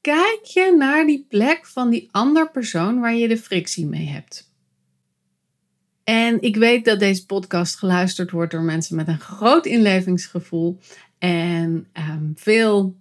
kijk 0.00 0.40
je 0.42 0.74
naar 0.78 1.06
die 1.06 1.26
plek 1.28 1.66
van 1.66 1.90
die 1.90 2.08
andere 2.10 2.50
persoon 2.50 3.00
waar 3.00 3.14
je 3.14 3.28
de 3.28 3.38
frictie 3.38 3.86
mee 3.86 4.06
hebt. 4.06 4.52
En 6.04 6.42
ik 6.42 6.56
weet 6.56 6.84
dat 6.84 6.98
deze 6.98 7.26
podcast 7.26 7.76
geluisterd 7.76 8.30
wordt 8.30 8.52
door 8.52 8.62
mensen 8.62 8.96
met 8.96 9.08
een 9.08 9.20
groot 9.20 9.66
inlevingsgevoel 9.66 10.78
en 11.18 11.88
ehm, 11.92 12.30
veel 12.34 12.96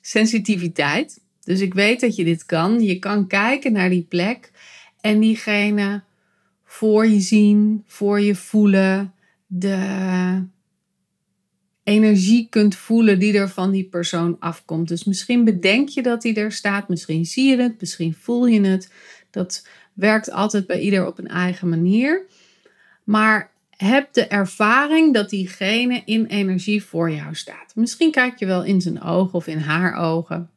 sensitiviteit. 0.00 1.20
Dus 1.42 1.60
ik 1.60 1.74
weet 1.74 2.00
dat 2.00 2.16
je 2.16 2.24
dit 2.24 2.46
kan. 2.46 2.80
Je 2.80 2.98
kan 2.98 3.26
kijken 3.26 3.72
naar 3.72 3.90
die 3.90 4.06
plek 4.08 4.50
en 5.00 5.20
diegene 5.20 6.02
voor 6.64 7.06
je 7.06 7.20
zien, 7.20 7.82
voor 7.86 8.20
je 8.20 8.34
voelen, 8.34 9.14
de 9.46 10.46
energie 11.86 12.46
kunt 12.50 12.74
voelen 12.74 13.18
die 13.18 13.38
er 13.38 13.48
van 13.48 13.70
die 13.70 13.84
persoon 13.84 14.36
afkomt. 14.38 14.88
Dus 14.88 15.04
misschien 15.04 15.44
bedenk 15.44 15.88
je 15.88 16.02
dat 16.02 16.22
hij 16.22 16.34
er 16.34 16.52
staat, 16.52 16.88
misschien 16.88 17.24
zie 17.24 17.50
je 17.50 17.62
het, 17.62 17.80
misschien 17.80 18.14
voel 18.14 18.46
je 18.46 18.60
het. 18.60 18.92
Dat 19.30 19.66
werkt 19.92 20.30
altijd 20.30 20.66
bij 20.66 20.80
ieder 20.80 21.06
op 21.06 21.18
een 21.18 21.28
eigen 21.28 21.68
manier. 21.68 22.26
Maar 23.04 23.52
heb 23.70 24.12
de 24.12 24.26
ervaring 24.26 25.14
dat 25.14 25.30
diegene 25.30 26.02
in 26.04 26.26
energie 26.26 26.84
voor 26.84 27.10
jou 27.10 27.34
staat. 27.34 27.74
Misschien 27.74 28.10
kijk 28.10 28.38
je 28.38 28.46
wel 28.46 28.64
in 28.64 28.80
zijn 28.80 29.02
ogen 29.02 29.34
of 29.34 29.46
in 29.46 29.58
haar 29.58 29.94
ogen. 29.94 30.50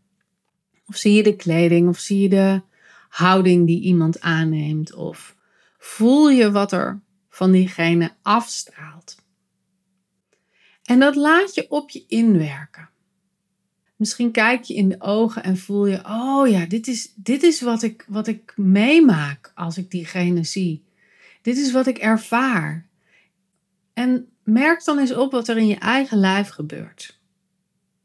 Of 0.86 0.96
zie 0.96 1.14
je 1.14 1.24
de 1.24 1.36
kleding 1.36 1.88
of 1.88 2.00
zie 2.00 2.22
je 2.22 2.30
de 2.30 2.62
houding 3.10 3.68
die 3.68 3.82
iemand 3.82 4.22
aanneemt. 4.22 4.94
Of 4.94 5.36
voel 5.78 6.30
je 6.30 6.52
wat 6.52 6.72
er 6.72 7.02
van 7.30 7.52
diegene 7.52 8.12
afstraalt. 8.22 9.19
En 10.90 11.00
dat 11.00 11.16
laat 11.16 11.56
je 11.56 11.70
op 11.70 11.90
je 11.90 12.06
inwerken. 12.08 12.90
Misschien 13.96 14.32
kijk 14.32 14.64
je 14.64 14.74
in 14.74 14.90
de 14.90 15.02
ogen 15.02 15.44
en 15.44 15.58
voel 15.58 15.86
je, 15.86 16.02
oh 16.06 16.48
ja, 16.48 16.66
dit 16.66 16.88
is, 16.88 17.14
dit 17.16 17.44
is 17.44 17.62
wat, 17.62 17.84
ik, 17.84 18.06
wat 18.08 18.28
ik 18.28 18.54
meemaak 18.58 19.52
als 19.56 19.78
ik 19.78 19.92
diegene 19.92 20.44
zie. 20.44 20.84
Dit 21.42 21.58
is 21.58 21.72
wat 21.72 21.88
ik 21.88 21.98
ervaar. 21.98 22.88
En 23.94 24.28
merk 24.44 24.84
dan 24.84 25.00
eens 25.00 25.14
op 25.14 25.32
wat 25.32 25.48
er 25.48 25.58
in 25.58 25.68
je 25.68 25.76
eigen 25.76 26.18
lijf 26.18 26.50
gebeurt. 26.50 27.20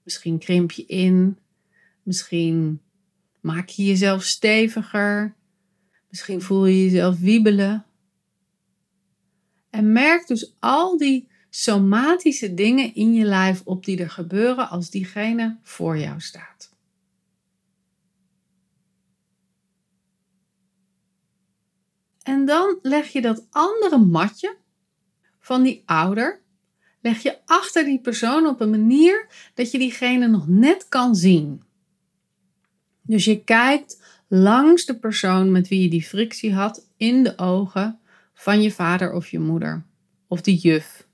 Misschien 0.02 0.38
krimp 0.38 0.70
je 0.70 0.86
in, 0.86 1.38
misschien 2.02 2.80
maak 3.40 3.68
je 3.68 3.84
jezelf 3.84 4.22
steviger, 4.22 5.34
misschien 6.08 6.42
voel 6.42 6.66
je 6.66 6.84
jezelf 6.84 7.18
wiebelen. 7.18 7.84
En 9.70 9.92
merk 9.92 10.26
dus 10.26 10.54
al 10.58 10.98
die 10.98 11.32
somatische 11.54 12.54
dingen 12.54 12.94
in 12.94 13.14
je 13.14 13.24
lijf 13.24 13.62
op 13.64 13.84
die 13.84 13.98
er 13.98 14.10
gebeuren 14.10 14.68
als 14.68 14.90
diegene 14.90 15.58
voor 15.62 15.98
jou 15.98 16.20
staat. 16.20 16.72
En 22.22 22.44
dan 22.44 22.78
leg 22.82 23.08
je 23.08 23.20
dat 23.20 23.46
andere 23.50 23.98
matje 23.98 24.56
van 25.40 25.62
die 25.62 25.82
ouder, 25.86 26.40
leg 27.00 27.22
je 27.22 27.38
achter 27.44 27.84
die 27.84 28.00
persoon 28.00 28.46
op 28.46 28.60
een 28.60 28.70
manier 28.70 29.26
dat 29.54 29.70
je 29.70 29.78
diegene 29.78 30.26
nog 30.26 30.48
net 30.48 30.88
kan 30.88 31.14
zien. 31.14 31.62
Dus 33.02 33.24
je 33.24 33.44
kijkt 33.44 34.02
langs 34.28 34.84
de 34.84 34.98
persoon 34.98 35.52
met 35.52 35.68
wie 35.68 35.82
je 35.82 35.88
die 35.88 36.04
frictie 36.04 36.54
had 36.54 36.88
in 36.96 37.22
de 37.22 37.38
ogen 37.38 37.98
van 38.32 38.62
je 38.62 38.70
vader 38.70 39.12
of 39.12 39.28
je 39.28 39.38
moeder 39.38 39.84
of 40.28 40.40
de 40.40 40.54
juf 40.54 41.06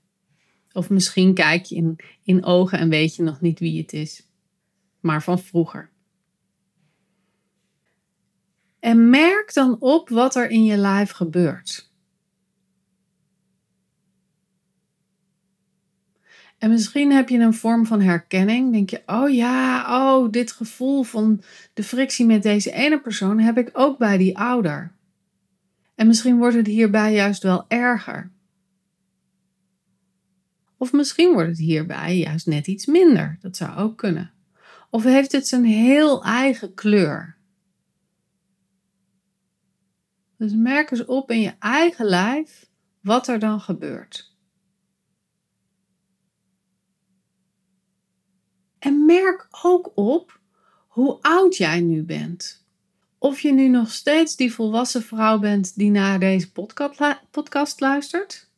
of 0.73 0.89
misschien 0.89 1.33
kijk 1.33 1.65
je 1.65 1.75
in, 1.75 1.99
in 2.23 2.45
ogen 2.45 2.79
en 2.79 2.89
weet 2.89 3.15
je 3.15 3.23
nog 3.23 3.41
niet 3.41 3.59
wie 3.59 3.81
het 3.81 3.93
is, 3.93 4.27
maar 4.99 5.23
van 5.23 5.39
vroeger. 5.39 5.89
En 8.79 9.09
merk 9.09 9.53
dan 9.53 9.79
op 9.79 10.09
wat 10.09 10.35
er 10.35 10.49
in 10.49 10.65
je 10.65 10.77
lijf 10.77 11.11
gebeurt. 11.11 11.91
En 16.61 16.69
misschien 16.69 17.11
heb 17.11 17.29
je 17.29 17.39
een 17.39 17.53
vorm 17.53 17.85
van 17.85 18.01
herkenning. 18.01 18.71
Denk 18.71 18.89
je, 18.89 19.01
oh 19.05 19.29
ja, 19.29 19.85
oh, 19.87 20.31
dit 20.31 20.51
gevoel 20.51 21.03
van 21.03 21.41
de 21.73 21.83
frictie 21.83 22.25
met 22.25 22.43
deze 22.43 22.71
ene 22.71 22.99
persoon 22.99 23.39
heb 23.39 23.57
ik 23.57 23.69
ook 23.73 23.97
bij 23.97 24.17
die 24.17 24.37
ouder. 24.37 24.91
En 25.95 26.07
misschien 26.07 26.37
wordt 26.37 26.55
het 26.55 26.67
hierbij 26.67 27.13
juist 27.13 27.43
wel 27.43 27.65
erger. 27.67 28.31
Of 30.81 30.91
misschien 30.91 31.33
wordt 31.33 31.49
het 31.49 31.57
hierbij 31.57 32.17
juist 32.17 32.45
net 32.45 32.67
iets 32.67 32.85
minder. 32.85 33.37
Dat 33.41 33.57
zou 33.57 33.77
ook 33.77 33.97
kunnen. 33.97 34.33
Of 34.89 35.03
heeft 35.03 35.31
het 35.31 35.47
zijn 35.47 35.63
heel 35.63 36.23
eigen 36.23 36.73
kleur? 36.73 37.37
Dus 40.37 40.53
merk 40.53 40.91
eens 40.91 41.05
op 41.05 41.31
in 41.31 41.41
je 41.41 41.53
eigen 41.59 42.05
lijf 42.05 42.69
wat 43.01 43.27
er 43.27 43.39
dan 43.39 43.59
gebeurt. 43.59 44.35
En 48.79 49.05
merk 49.05 49.47
ook 49.61 49.91
op 49.95 50.39
hoe 50.87 51.21
oud 51.21 51.57
jij 51.57 51.81
nu 51.81 52.03
bent. 52.03 52.65
Of 53.17 53.39
je 53.39 53.53
nu 53.53 53.67
nog 53.67 53.91
steeds 53.91 54.35
die 54.35 54.53
volwassen 54.53 55.03
vrouw 55.03 55.39
bent 55.39 55.75
die 55.75 55.91
naar 55.91 56.19
deze 56.19 56.51
podcast 57.31 57.79
luistert. 57.79 58.50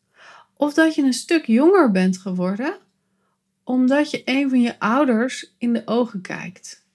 Of 0.54 0.74
dat 0.74 0.96
je 0.96 1.04
een 1.04 1.14
stuk 1.14 1.46
jonger 1.46 1.92
bent 1.92 2.18
geworden 2.18 2.82
omdat 3.64 4.12
je 4.12 4.22
een 4.26 4.50
van 4.50 4.62
je 4.62 4.80
ouders 4.80 5.56
in 5.58 5.74
de 5.74 5.82
ogen 5.86 6.22
kijkt. 6.22 6.88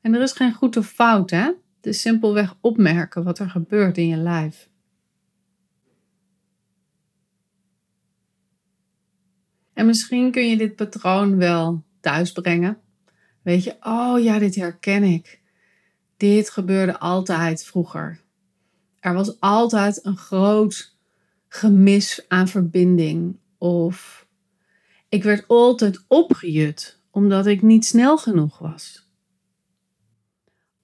En 0.00 0.14
er 0.14 0.22
is 0.22 0.32
geen 0.32 0.52
goed 0.52 0.76
of 0.76 0.86
fout, 0.88 1.30
hè? 1.30 1.44
Het 1.76 1.86
is 1.86 2.00
simpelweg 2.00 2.56
opmerken 2.60 3.24
wat 3.24 3.38
er 3.38 3.50
gebeurt 3.50 3.98
in 3.98 4.06
je 4.06 4.16
lijf. 4.16 4.68
En 9.72 9.86
misschien 9.86 10.30
kun 10.30 10.48
je 10.48 10.56
dit 10.56 10.76
patroon 10.76 11.36
wel 11.36 11.84
thuis 12.00 12.32
brengen. 12.32 12.78
Weet 13.42 13.64
je, 13.64 13.76
oh 13.80 14.22
ja, 14.22 14.38
dit 14.38 14.54
herken 14.54 15.02
ik. 15.02 15.40
Dit 16.16 16.50
gebeurde 16.50 16.98
altijd 16.98 17.64
vroeger. 17.64 18.20
Er 19.06 19.14
was 19.14 19.40
altijd 19.40 20.04
een 20.04 20.16
groot 20.16 20.96
gemis 21.48 22.24
aan 22.28 22.48
verbinding. 22.48 23.38
Of 23.58 24.26
ik 25.08 25.22
werd 25.22 25.48
altijd 25.48 26.04
opgejut 26.08 27.00
omdat 27.10 27.46
ik 27.46 27.62
niet 27.62 27.84
snel 27.84 28.18
genoeg 28.18 28.58
was. 28.58 29.08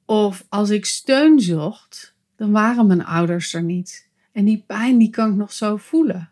Of 0.04 0.46
als 0.48 0.70
ik 0.70 0.86
steun 0.86 1.40
zocht, 1.40 2.14
dan 2.36 2.52
waren 2.52 2.86
mijn 2.86 3.04
ouders 3.04 3.54
er 3.54 3.62
niet. 3.62 4.08
En 4.32 4.44
die 4.44 4.64
pijn 4.66 4.98
die 4.98 5.10
kan 5.10 5.30
ik 5.30 5.36
nog 5.36 5.52
zo 5.52 5.76
voelen. 5.76 6.30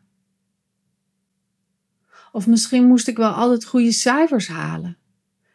Of 2.33 2.47
misschien 2.47 2.85
moest 2.85 3.09
ik 3.09 3.17
wel 3.17 3.33
altijd 3.33 3.65
goede 3.65 3.93
cijfers 3.93 4.49
halen. 4.49 4.97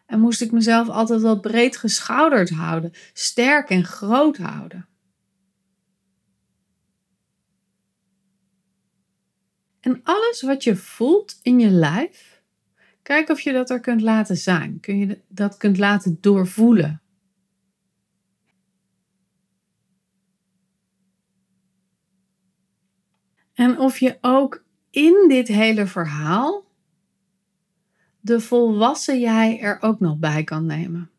En 0.05 0.19
moest 0.19 0.41
ik 0.41 0.51
mezelf 0.51 0.89
altijd 0.89 1.21
wel 1.21 1.39
breed 1.39 1.77
geschouderd 1.77 2.49
houden, 2.49 2.93
sterk 3.13 3.69
en 3.69 3.83
groot 3.83 4.37
houden. 4.37 4.87
En 9.85 9.99
alles 10.03 10.41
wat 10.41 10.63
je 10.63 10.75
voelt 10.75 11.39
in 11.41 11.59
je 11.59 11.69
lijf, 11.69 12.41
kijk 13.01 13.29
of 13.29 13.39
je 13.39 13.51
dat 13.51 13.69
er 13.69 13.79
kunt 13.79 14.01
laten 14.01 14.37
zijn. 14.37 14.79
Kun 14.79 14.97
je 14.97 15.21
dat 15.27 15.57
kunt 15.57 15.77
laten 15.77 16.17
doorvoelen. 16.21 17.01
En 23.53 23.79
of 23.79 23.97
je 23.97 24.17
ook 24.21 24.63
in 24.89 25.25
dit 25.27 25.47
hele 25.47 25.87
verhaal 25.87 26.65
de 28.19 28.39
volwassen 28.39 29.19
jij 29.19 29.59
er 29.59 29.81
ook 29.81 29.99
nog 29.99 30.17
bij 30.17 30.43
kan 30.43 30.65
nemen. 30.65 31.11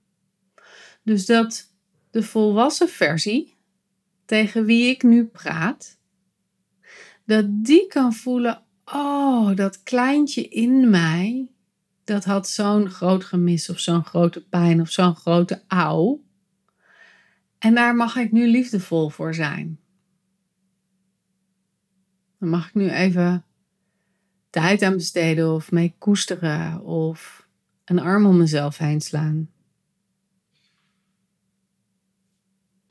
Dus 1.02 1.26
dat 1.26 1.73
de 2.11 2.23
volwassen 2.23 2.88
versie 2.88 3.56
tegen 4.25 4.64
wie 4.64 4.90
ik 4.90 5.02
nu 5.02 5.25
praat, 5.25 5.95
dat 7.26 7.64
die 7.64 7.87
kan 7.87 8.12
voelen, 8.12 8.62
oh, 8.85 9.56
dat 9.56 9.83
kleintje 9.83 10.49
in 10.49 10.90
mij, 10.90 11.49
dat 12.04 12.25
had 12.25 12.49
zo'n 12.49 12.90
groot 12.90 13.25
gemis 13.25 13.71
of 13.71 13.78
zo'n 13.78 14.04
grote 14.04 14.47
pijn 14.49 14.80
of 14.80 14.90
zo'n 14.90 15.14
grote 15.14 15.62
auw. 15.66 16.25
En 17.59 17.75
daar 17.75 17.95
mag 17.95 18.16
ik 18.16 18.33
nu 18.33 18.47
liefdevol 18.47 19.09
voor 19.09 19.35
zijn. 19.35 19.78
Dan 22.38 22.49
mag 22.49 22.68
ik 22.68 22.75
nu 22.75 22.90
even 22.90 23.45
tijd 24.50 24.83
aan 24.83 24.97
besteden 24.97 25.54
of 25.54 25.71
mee 25.71 25.95
koesteren 25.99 26.85
of 26.85 27.49
een 27.85 27.99
arm 27.99 28.26
om 28.26 28.37
mezelf 28.37 28.78
heen 28.78 29.00
slaan. 29.00 29.50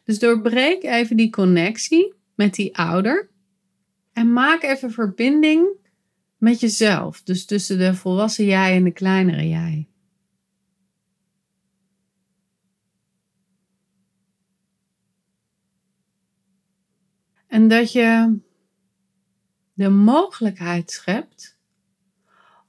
Dus 0.04 0.20
doorbreek 0.20 0.84
even 0.84 1.18
die 1.18 1.30
connectie 1.30 2.14
met 2.36 2.54
die 2.54 2.78
ouder 2.78 3.30
en 4.16 4.34
maak 4.34 4.64
even 4.64 4.92
verbinding 4.92 5.68
met 6.38 6.60
jezelf. 6.60 7.24
Dus 7.24 7.46
tussen 7.46 7.78
de 7.78 7.96
volwassen 7.96 8.46
jij 8.46 8.76
en 8.76 8.84
de 8.84 8.92
kleinere 8.92 9.48
jij. 9.48 9.90
En 17.48 17.68
dat 17.68 17.92
je 17.92 18.40
de 19.74 19.90
mogelijkheid 19.90 20.92
schept 20.92 21.60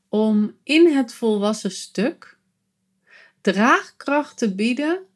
om 0.09 0.57
in 0.63 0.87
het 0.87 1.15
volwassen 1.15 1.71
stuk 1.71 2.39
draagkracht 3.41 4.39
te 4.39 4.55
bieden 4.55 5.07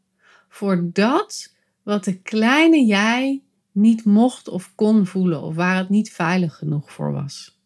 voor 0.48 0.90
dat 0.92 1.54
wat 1.82 2.04
de 2.04 2.20
kleine 2.22 2.84
jij 2.84 3.42
niet 3.72 4.04
mocht 4.04 4.48
of 4.48 4.74
kon 4.74 5.06
voelen 5.06 5.42
of 5.42 5.54
waar 5.54 5.76
het 5.76 5.88
niet 5.88 6.12
veilig 6.12 6.56
genoeg 6.56 6.92
voor 6.92 7.12
was. 7.12 7.58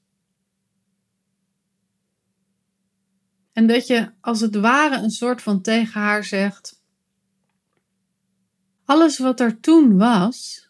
En 3.52 3.66
dat 3.66 3.86
je 3.86 4.10
als 4.20 4.40
het 4.40 4.54
ware 4.54 5.02
een 5.02 5.10
soort 5.10 5.42
van 5.42 5.60
tegen 5.60 6.00
haar 6.00 6.24
zegt: 6.24 6.82
Alles 8.84 9.18
wat 9.18 9.40
er 9.40 9.60
toen 9.60 9.96
was, 9.96 10.68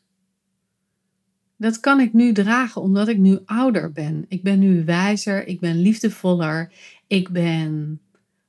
dat 1.56 1.80
kan 1.80 2.00
ik 2.00 2.12
nu 2.12 2.32
dragen 2.32 2.82
omdat 2.82 3.08
ik 3.08 3.18
nu 3.18 3.38
ouder 3.44 3.92
ben. 3.92 4.24
Ik 4.28 4.42
ben 4.42 4.58
nu 4.58 4.84
wijzer, 4.84 5.46
ik 5.46 5.60
ben 5.60 5.80
liefdevoller, 5.80 6.72
ik 7.06 7.28
ben 7.28 8.00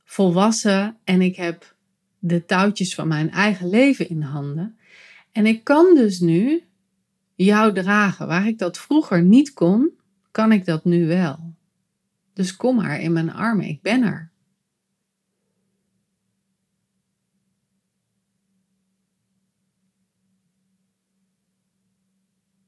volwassen 0.04 0.98
en 1.04 1.22
ik 1.22 1.36
heb 1.36 1.76
de 2.20 2.46
touwtjes 2.46 2.96
van 2.96 3.08
mijn 3.08 3.32
eigen 3.32 3.70
leven 3.70 4.10
in 4.10 4.22
handen. 4.22 4.78
En 5.32 5.46
ik 5.46 5.64
kan 5.64 5.96
dus 5.96 6.20
nu 6.20 6.64
jou 7.36 7.74
dragen. 7.74 8.28
Waar 8.28 8.48
ik 8.48 8.58
dat 8.58 8.78
vroeger 8.78 9.24
niet 9.24 9.54
kon, 9.54 10.00
kan 10.32 10.52
ik 10.52 10.66
dat 10.66 10.86
nu 10.86 11.08
wel. 11.08 11.54
Dus 12.34 12.56
kom 12.56 12.76
maar 12.76 13.02
in 13.02 13.14
mijn 13.14 13.32
armen, 13.32 13.66
ik 13.66 13.82
ben 13.82 14.04
er. 14.04 14.34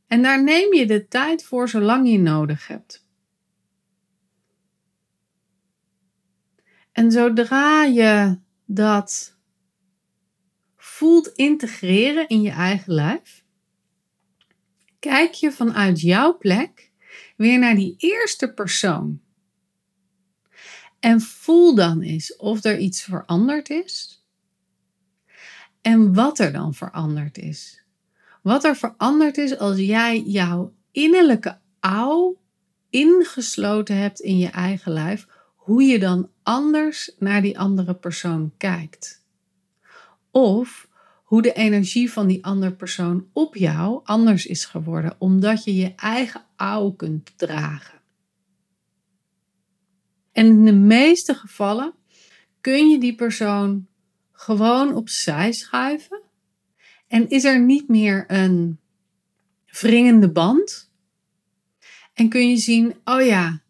En 0.07 0.21
daar 0.21 0.43
neem 0.43 0.73
je 0.73 0.85
de 0.85 1.07
tijd 1.07 1.43
voor 1.43 1.69
zolang 1.69 2.09
je 2.09 2.19
nodig 2.19 2.67
hebt. 2.67 3.05
En 6.91 7.11
zodra 7.11 7.83
je 7.83 8.39
dat 8.65 9.37
voelt 10.75 11.27
integreren 11.27 12.27
in 12.27 12.41
je 12.41 12.49
eigen 12.49 12.93
lijf, 12.93 13.45
kijk 14.99 15.33
je 15.33 15.51
vanuit 15.51 16.01
jouw 16.01 16.37
plek 16.37 16.91
weer 17.35 17.59
naar 17.59 17.75
die 17.75 17.95
eerste 17.97 18.53
persoon. 18.53 19.21
En 20.99 21.21
voel 21.21 21.75
dan 21.75 22.01
eens 22.01 22.35
of 22.35 22.63
er 22.63 22.77
iets 22.77 23.03
veranderd 23.03 23.69
is 23.69 24.17
en 25.81 26.13
wat 26.13 26.39
er 26.39 26.51
dan 26.51 26.73
veranderd 26.73 27.37
is. 27.37 27.83
Wat 28.41 28.63
er 28.63 28.75
veranderd 28.75 29.37
is 29.37 29.57
als 29.57 29.77
jij 29.77 30.21
jouw 30.21 30.73
innerlijke 30.91 31.59
ouw 31.79 32.37
ingesloten 32.89 33.97
hebt 33.97 34.19
in 34.19 34.37
je 34.37 34.47
eigen 34.47 34.91
lijf, 34.91 35.27
hoe 35.55 35.83
je 35.83 35.99
dan 35.99 36.29
anders 36.43 37.11
naar 37.19 37.41
die 37.41 37.59
andere 37.59 37.95
persoon 37.95 38.53
kijkt. 38.57 39.25
Of 40.31 40.87
hoe 41.27 41.41
de 41.41 41.53
energie 41.53 42.11
van 42.11 42.27
die 42.27 42.45
andere 42.45 42.71
persoon 42.71 43.29
op 43.33 43.55
jou 43.55 44.01
anders 44.03 44.45
is 44.45 44.65
geworden, 44.65 45.15
omdat 45.17 45.63
je 45.63 45.75
je 45.75 45.95
eigen 45.95 46.45
ouw 46.55 46.91
kunt 46.91 47.37
dragen. 47.37 48.01
En 50.31 50.45
in 50.45 50.65
de 50.65 50.73
meeste 50.73 51.33
gevallen 51.33 51.93
kun 52.61 52.89
je 52.89 52.99
die 52.99 53.15
persoon 53.15 53.87
gewoon 54.31 54.95
opzij 54.95 55.51
schuiven 55.51 56.21
en 57.07 57.29
is 57.29 57.43
er 57.43 57.59
niet 57.59 57.87
meer 57.87 58.23
een 58.27 58.79
wringende 59.65 60.31
band? 60.31 60.91
En 62.13 62.29
kun 62.29 62.49
je 62.49 62.57
zien, 62.57 62.95
oh 63.03 63.25
ja, 63.25 63.61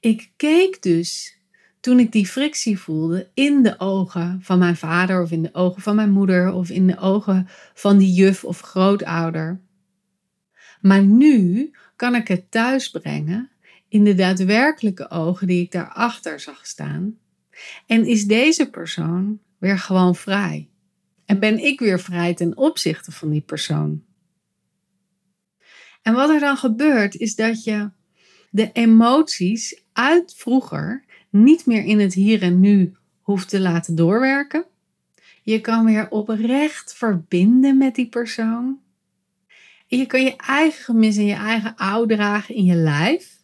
ik 0.00 0.32
keek 0.36 0.82
dus 0.82 1.38
toen 1.84 1.98
ik 1.98 2.12
die 2.12 2.26
frictie 2.26 2.78
voelde 2.78 3.30
in 3.34 3.62
de 3.62 3.80
ogen 3.80 4.38
van 4.42 4.58
mijn 4.58 4.76
vader 4.76 5.22
of 5.22 5.30
in 5.30 5.42
de 5.42 5.54
ogen 5.54 5.82
van 5.82 5.96
mijn 5.96 6.10
moeder 6.10 6.52
of 6.52 6.70
in 6.70 6.86
de 6.86 6.98
ogen 6.98 7.48
van 7.74 7.98
die 7.98 8.12
juf 8.12 8.44
of 8.44 8.60
grootouder. 8.60 9.60
Maar 10.80 11.02
nu 11.02 11.70
kan 11.96 12.14
ik 12.14 12.28
het 12.28 12.50
thuis 12.50 12.90
brengen 12.90 13.50
in 13.88 14.04
de 14.04 14.14
daadwerkelijke 14.14 15.10
ogen 15.10 15.46
die 15.46 15.62
ik 15.62 15.72
daarachter 15.72 16.40
zag 16.40 16.66
staan. 16.66 17.18
En 17.86 18.06
is 18.06 18.26
deze 18.26 18.70
persoon 18.70 19.40
weer 19.58 19.78
gewoon 19.78 20.14
vrij. 20.14 20.68
En 21.24 21.38
ben 21.38 21.58
ik 21.58 21.80
weer 21.80 22.00
vrij 22.00 22.34
ten 22.34 22.56
opzichte 22.56 23.12
van 23.12 23.30
die 23.30 23.42
persoon. 23.42 24.04
En 26.02 26.14
wat 26.14 26.30
er 26.30 26.40
dan 26.40 26.56
gebeurt, 26.56 27.14
is 27.14 27.34
dat 27.34 27.64
je 27.64 27.90
de 28.50 28.70
emoties 28.72 29.82
uit 29.92 30.34
vroeger 30.36 31.04
niet 31.34 31.66
meer 31.66 31.84
in 31.84 32.00
het 32.00 32.14
hier 32.14 32.42
en 32.42 32.60
nu 32.60 32.94
hoeft 33.20 33.48
te 33.48 33.60
laten 33.60 33.94
doorwerken. 33.94 34.64
Je 35.42 35.60
kan 35.60 35.84
weer 35.84 36.10
oprecht 36.10 36.94
verbinden 36.94 37.78
met 37.78 37.94
die 37.94 38.08
persoon. 38.08 38.80
En 39.88 39.98
je 39.98 40.06
kan 40.06 40.22
je 40.22 40.36
eigen 40.36 40.84
gemis 40.84 41.16
en 41.16 41.24
je 41.24 41.34
eigen 41.34 41.76
oud 41.76 42.08
dragen 42.08 42.54
in 42.54 42.64
je 42.64 42.74
lijf. 42.74 43.38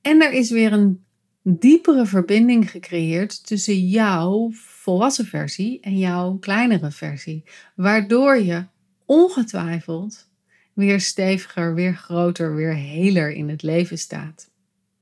En 0.00 0.22
er 0.22 0.32
is 0.32 0.50
weer 0.50 0.72
een 0.72 1.04
diepere 1.42 2.06
verbinding 2.06 2.70
gecreëerd 2.70 3.46
tussen 3.46 3.86
jouw 3.86 4.50
volwassen 4.52 5.26
versie 5.26 5.80
en 5.80 5.98
jouw 5.98 6.36
kleinere 6.36 6.90
versie. 6.90 7.44
Waardoor 7.74 8.38
je 8.38 8.66
ongetwijfeld 9.06 10.30
weer 10.72 11.00
steviger, 11.00 11.74
weer 11.74 11.94
groter, 11.94 12.54
weer 12.54 12.74
heler 12.74 13.30
in 13.30 13.48
het 13.48 13.62
leven 13.62 13.98
staat. 13.98 14.50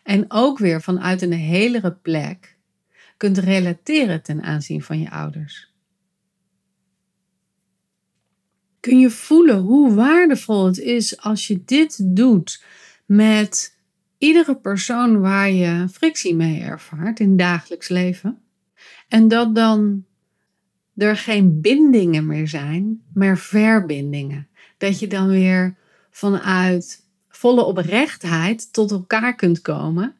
En 0.06 0.24
ook 0.28 0.58
weer 0.58 0.82
vanuit 0.82 1.22
een 1.22 1.32
helere 1.32 1.92
plek 1.92 2.56
kunt 3.16 3.38
relateren 3.38 4.22
ten 4.22 4.42
aanzien 4.42 4.82
van 4.82 4.98
je 5.00 5.10
ouders. 5.10 5.72
Kun 8.80 8.98
je 8.98 9.10
voelen 9.10 9.58
hoe 9.58 9.94
waardevol 9.94 10.66
het 10.66 10.78
is 10.78 11.20
als 11.20 11.46
je 11.46 11.62
dit 11.64 12.16
doet 12.16 12.64
met 13.06 13.78
iedere 14.18 14.56
persoon 14.56 15.20
waar 15.20 15.50
je 15.50 15.88
frictie 15.88 16.34
mee 16.34 16.60
ervaart 16.60 17.20
in 17.20 17.36
dagelijks 17.36 17.88
leven? 17.88 18.38
En 19.08 19.28
dat 19.28 19.54
dan 19.54 20.04
er 20.96 21.16
geen 21.16 21.60
bindingen 21.60 22.26
meer 22.26 22.48
zijn, 22.48 23.02
maar 23.14 23.38
verbindingen. 23.38 24.48
Dat 24.78 24.98
je 24.98 25.06
dan 25.06 25.28
weer 25.28 25.76
vanuit 26.10 27.05
volle 27.36 27.64
oprechtheid 27.64 28.72
tot 28.72 28.90
elkaar 28.90 29.34
kunt 29.34 29.60
komen, 29.60 30.14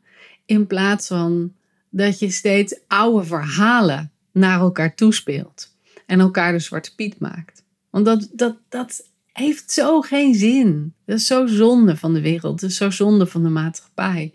in 0.47 0.67
plaats 0.67 1.07
van 1.07 1.53
dat 1.91 2.19
je 2.19 2.31
steeds 2.31 2.79
oude 2.87 3.25
verhalen 3.25 4.11
naar 4.33 4.61
elkaar 4.61 4.95
toespeelt 4.95 5.75
en 6.07 6.21
elkaar 6.21 6.53
de 6.53 6.59
zwarte 6.59 6.95
piet 6.95 7.19
maakt. 7.19 7.65
Want 7.91 8.05
dat, 8.05 8.29
dat, 8.33 8.57
dat 8.69 9.09
heeft 9.33 9.71
zo 9.71 10.01
geen 10.01 10.35
zin. 10.35 10.95
Dat 11.05 11.17
is 11.17 11.27
zo 11.27 11.47
zonde 11.47 11.97
van 11.97 12.15
de 12.15 12.21
wereld. 12.21 12.61
Dat 12.61 12.71
is 12.71 12.77
zo 12.77 12.91
zonde 12.91 13.27
van 13.27 13.43
de 13.43 13.49
maatschappij. 13.49 14.33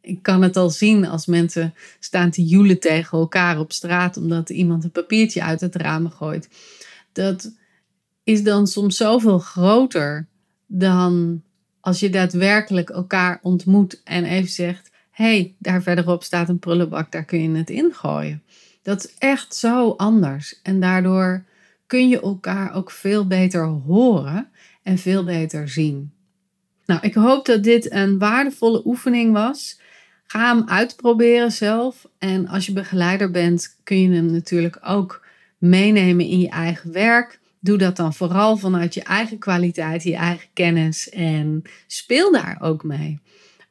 Ik 0.00 0.22
kan 0.22 0.42
het 0.42 0.56
al 0.56 0.70
zien 0.70 1.06
als 1.06 1.26
mensen 1.26 1.74
staan 2.00 2.30
te 2.30 2.44
joelen 2.44 2.80
tegen 2.80 3.18
elkaar 3.18 3.58
op 3.58 3.72
straat 3.72 4.16
omdat 4.16 4.50
iemand 4.50 4.84
een 4.84 4.90
papiertje 4.90 5.42
uit 5.42 5.60
het 5.60 5.74
raam 5.74 6.10
gooit. 6.10 6.48
Dat 7.12 7.52
is 8.24 8.42
dan 8.42 8.66
soms 8.66 8.96
zoveel 8.96 9.38
groter 9.38 10.26
dan 10.66 11.42
als 11.84 12.00
je 12.00 12.10
daadwerkelijk 12.10 12.90
elkaar 12.90 13.38
ontmoet 13.42 14.00
en 14.04 14.24
even 14.24 14.50
zegt: 14.50 14.90
hey, 15.10 15.54
daar 15.58 15.82
verderop 15.82 16.22
staat 16.22 16.48
een 16.48 16.58
prullenbak, 16.58 17.12
daar 17.12 17.24
kun 17.24 17.42
je 17.42 17.58
het 17.58 17.70
ingooien. 17.70 18.42
Dat 18.82 19.04
is 19.04 19.14
echt 19.18 19.54
zo 19.54 19.90
anders. 19.90 20.60
En 20.62 20.80
daardoor 20.80 21.44
kun 21.86 22.08
je 22.08 22.20
elkaar 22.20 22.74
ook 22.74 22.90
veel 22.90 23.26
beter 23.26 23.64
horen 23.64 24.48
en 24.82 24.98
veel 24.98 25.24
beter 25.24 25.68
zien. 25.68 26.12
Nou, 26.86 27.00
ik 27.02 27.14
hoop 27.14 27.46
dat 27.46 27.62
dit 27.62 27.92
een 27.92 28.18
waardevolle 28.18 28.86
oefening 28.86 29.32
was. 29.32 29.80
Ga 30.26 30.54
hem 30.56 30.68
uitproberen 30.68 31.52
zelf. 31.52 32.08
En 32.18 32.48
als 32.48 32.66
je 32.66 32.72
begeleider 32.72 33.30
bent, 33.30 33.76
kun 33.82 34.00
je 34.00 34.10
hem 34.10 34.32
natuurlijk 34.32 34.78
ook 34.82 35.26
meenemen 35.58 36.26
in 36.26 36.38
je 36.38 36.48
eigen 36.48 36.92
werk. 36.92 37.40
Doe 37.64 37.78
dat 37.78 37.96
dan 37.96 38.14
vooral 38.14 38.56
vanuit 38.56 38.94
je 38.94 39.02
eigen 39.02 39.38
kwaliteit, 39.38 40.02
je 40.02 40.14
eigen 40.14 40.48
kennis 40.52 41.08
en 41.08 41.62
speel 41.86 42.32
daar 42.32 42.58
ook 42.60 42.84
mee. 42.84 43.20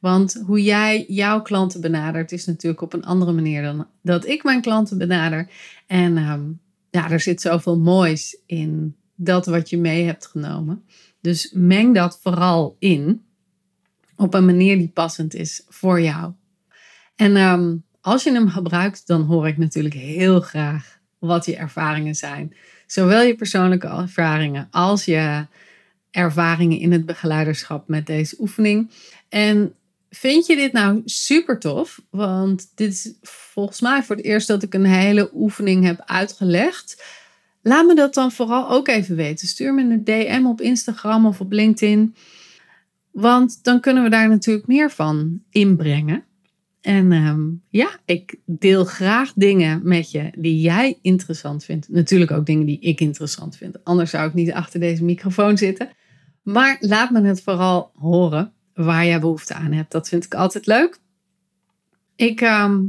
Want 0.00 0.42
hoe 0.46 0.62
jij 0.62 1.04
jouw 1.08 1.42
klanten 1.42 1.80
benadert 1.80 2.32
is 2.32 2.46
natuurlijk 2.46 2.82
op 2.82 2.92
een 2.92 3.04
andere 3.04 3.32
manier 3.32 3.62
dan 3.62 3.86
dat 4.02 4.26
ik 4.26 4.42
mijn 4.44 4.60
klanten 4.60 4.98
benader. 4.98 5.50
En 5.86 6.16
ehm, 6.16 6.42
ja, 6.90 7.10
er 7.10 7.20
zit 7.20 7.40
zoveel 7.40 7.78
moois 7.78 8.38
in 8.46 8.96
dat 9.14 9.46
wat 9.46 9.70
je 9.70 9.78
mee 9.78 10.04
hebt 10.04 10.26
genomen. 10.26 10.84
Dus 11.20 11.52
meng 11.52 11.94
dat 11.94 12.18
vooral 12.22 12.76
in 12.78 13.24
op 14.16 14.34
een 14.34 14.44
manier 14.44 14.78
die 14.78 14.90
passend 14.94 15.34
is 15.34 15.64
voor 15.68 16.00
jou. 16.00 16.32
En 17.16 17.36
ehm, 17.36 17.76
als 18.00 18.24
je 18.24 18.32
hem 18.32 18.48
gebruikt, 18.48 19.06
dan 19.06 19.22
hoor 19.22 19.48
ik 19.48 19.58
natuurlijk 19.58 19.94
heel 19.94 20.40
graag 20.40 20.98
wat 21.18 21.46
je 21.46 21.56
ervaringen 21.56 22.14
zijn. 22.14 22.56
Zowel 22.94 23.22
je 23.22 23.34
persoonlijke 23.34 23.86
ervaringen 23.86 24.68
als 24.70 25.04
je 25.04 25.46
ervaringen 26.10 26.78
in 26.78 26.92
het 26.92 27.06
begeleiderschap 27.06 27.88
met 27.88 28.06
deze 28.06 28.36
oefening. 28.38 28.90
En 29.28 29.74
vind 30.10 30.46
je 30.46 30.56
dit 30.56 30.72
nou 30.72 31.02
super 31.04 31.58
tof? 31.58 32.00
Want 32.10 32.72
dit 32.74 32.90
is 32.90 33.12
volgens 33.22 33.80
mij 33.80 34.02
voor 34.02 34.16
het 34.16 34.24
eerst 34.24 34.48
dat 34.48 34.62
ik 34.62 34.74
een 34.74 34.84
hele 34.84 35.30
oefening 35.32 35.84
heb 35.84 36.02
uitgelegd. 36.04 37.04
Laat 37.62 37.86
me 37.86 37.94
dat 37.94 38.14
dan 38.14 38.32
vooral 38.32 38.70
ook 38.70 38.88
even 38.88 39.16
weten. 39.16 39.48
Stuur 39.48 39.74
me 39.74 39.82
een 39.82 40.04
DM 40.04 40.46
op 40.46 40.60
Instagram 40.60 41.26
of 41.26 41.40
op 41.40 41.52
LinkedIn. 41.52 42.14
Want 43.10 43.64
dan 43.64 43.80
kunnen 43.80 44.02
we 44.02 44.10
daar 44.10 44.28
natuurlijk 44.28 44.66
meer 44.66 44.90
van 44.90 45.42
inbrengen. 45.50 46.24
En 46.84 47.12
ehm, 47.12 47.40
ja, 47.68 47.98
ik 48.04 48.36
deel 48.46 48.84
graag 48.84 49.32
dingen 49.34 49.80
met 49.84 50.10
je 50.10 50.30
die 50.36 50.60
jij 50.60 50.98
interessant 51.02 51.64
vindt. 51.64 51.88
Natuurlijk 51.88 52.30
ook 52.30 52.46
dingen 52.46 52.66
die 52.66 52.80
ik 52.80 53.00
interessant 53.00 53.56
vind. 53.56 53.84
Anders 53.84 54.10
zou 54.10 54.28
ik 54.28 54.34
niet 54.34 54.52
achter 54.52 54.80
deze 54.80 55.04
microfoon 55.04 55.58
zitten. 55.58 55.88
Maar 56.42 56.76
laat 56.80 57.10
me 57.10 57.22
het 57.22 57.42
vooral 57.42 57.90
horen 57.94 58.52
waar 58.74 59.06
jij 59.06 59.20
behoefte 59.20 59.54
aan 59.54 59.72
hebt. 59.72 59.92
Dat 59.92 60.08
vind 60.08 60.24
ik 60.24 60.34
altijd 60.34 60.66
leuk. 60.66 60.98
Ik 62.16 62.40
ehm, 62.40 62.80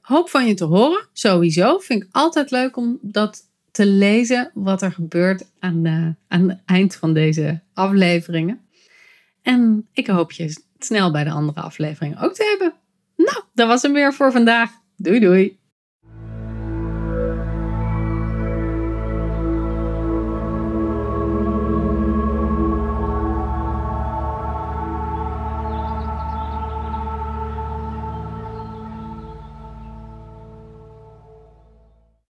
hoop 0.00 0.28
van 0.28 0.46
je 0.46 0.54
te 0.54 0.64
horen. 0.64 1.08
Sowieso 1.12 1.78
vind 1.78 2.02
ik 2.02 2.08
altijd 2.12 2.50
leuk 2.50 2.76
om 2.76 2.98
dat 3.02 3.50
te 3.70 3.86
lezen. 3.86 4.50
Wat 4.54 4.82
er 4.82 4.92
gebeurt 4.92 5.50
aan, 5.58 6.16
aan 6.28 6.48
het 6.48 6.60
eind 6.64 6.94
van 6.94 7.14
deze 7.14 7.60
afleveringen. 7.72 8.60
En 9.42 9.86
ik 9.92 10.06
hoop 10.06 10.32
je 10.32 10.62
snel 10.78 11.10
bij 11.10 11.24
de 11.24 11.30
andere 11.30 11.60
afleveringen 11.60 12.18
ook 12.18 12.34
te 12.34 12.56
hebben. 12.58 12.84
Nou, 13.26 13.44
dat 13.54 13.68
was 13.68 13.82
hem 13.82 13.92
weer 13.92 14.14
voor 14.14 14.32
vandaag. 14.32 14.70
Doei 14.96 15.20
doei. 15.20 15.58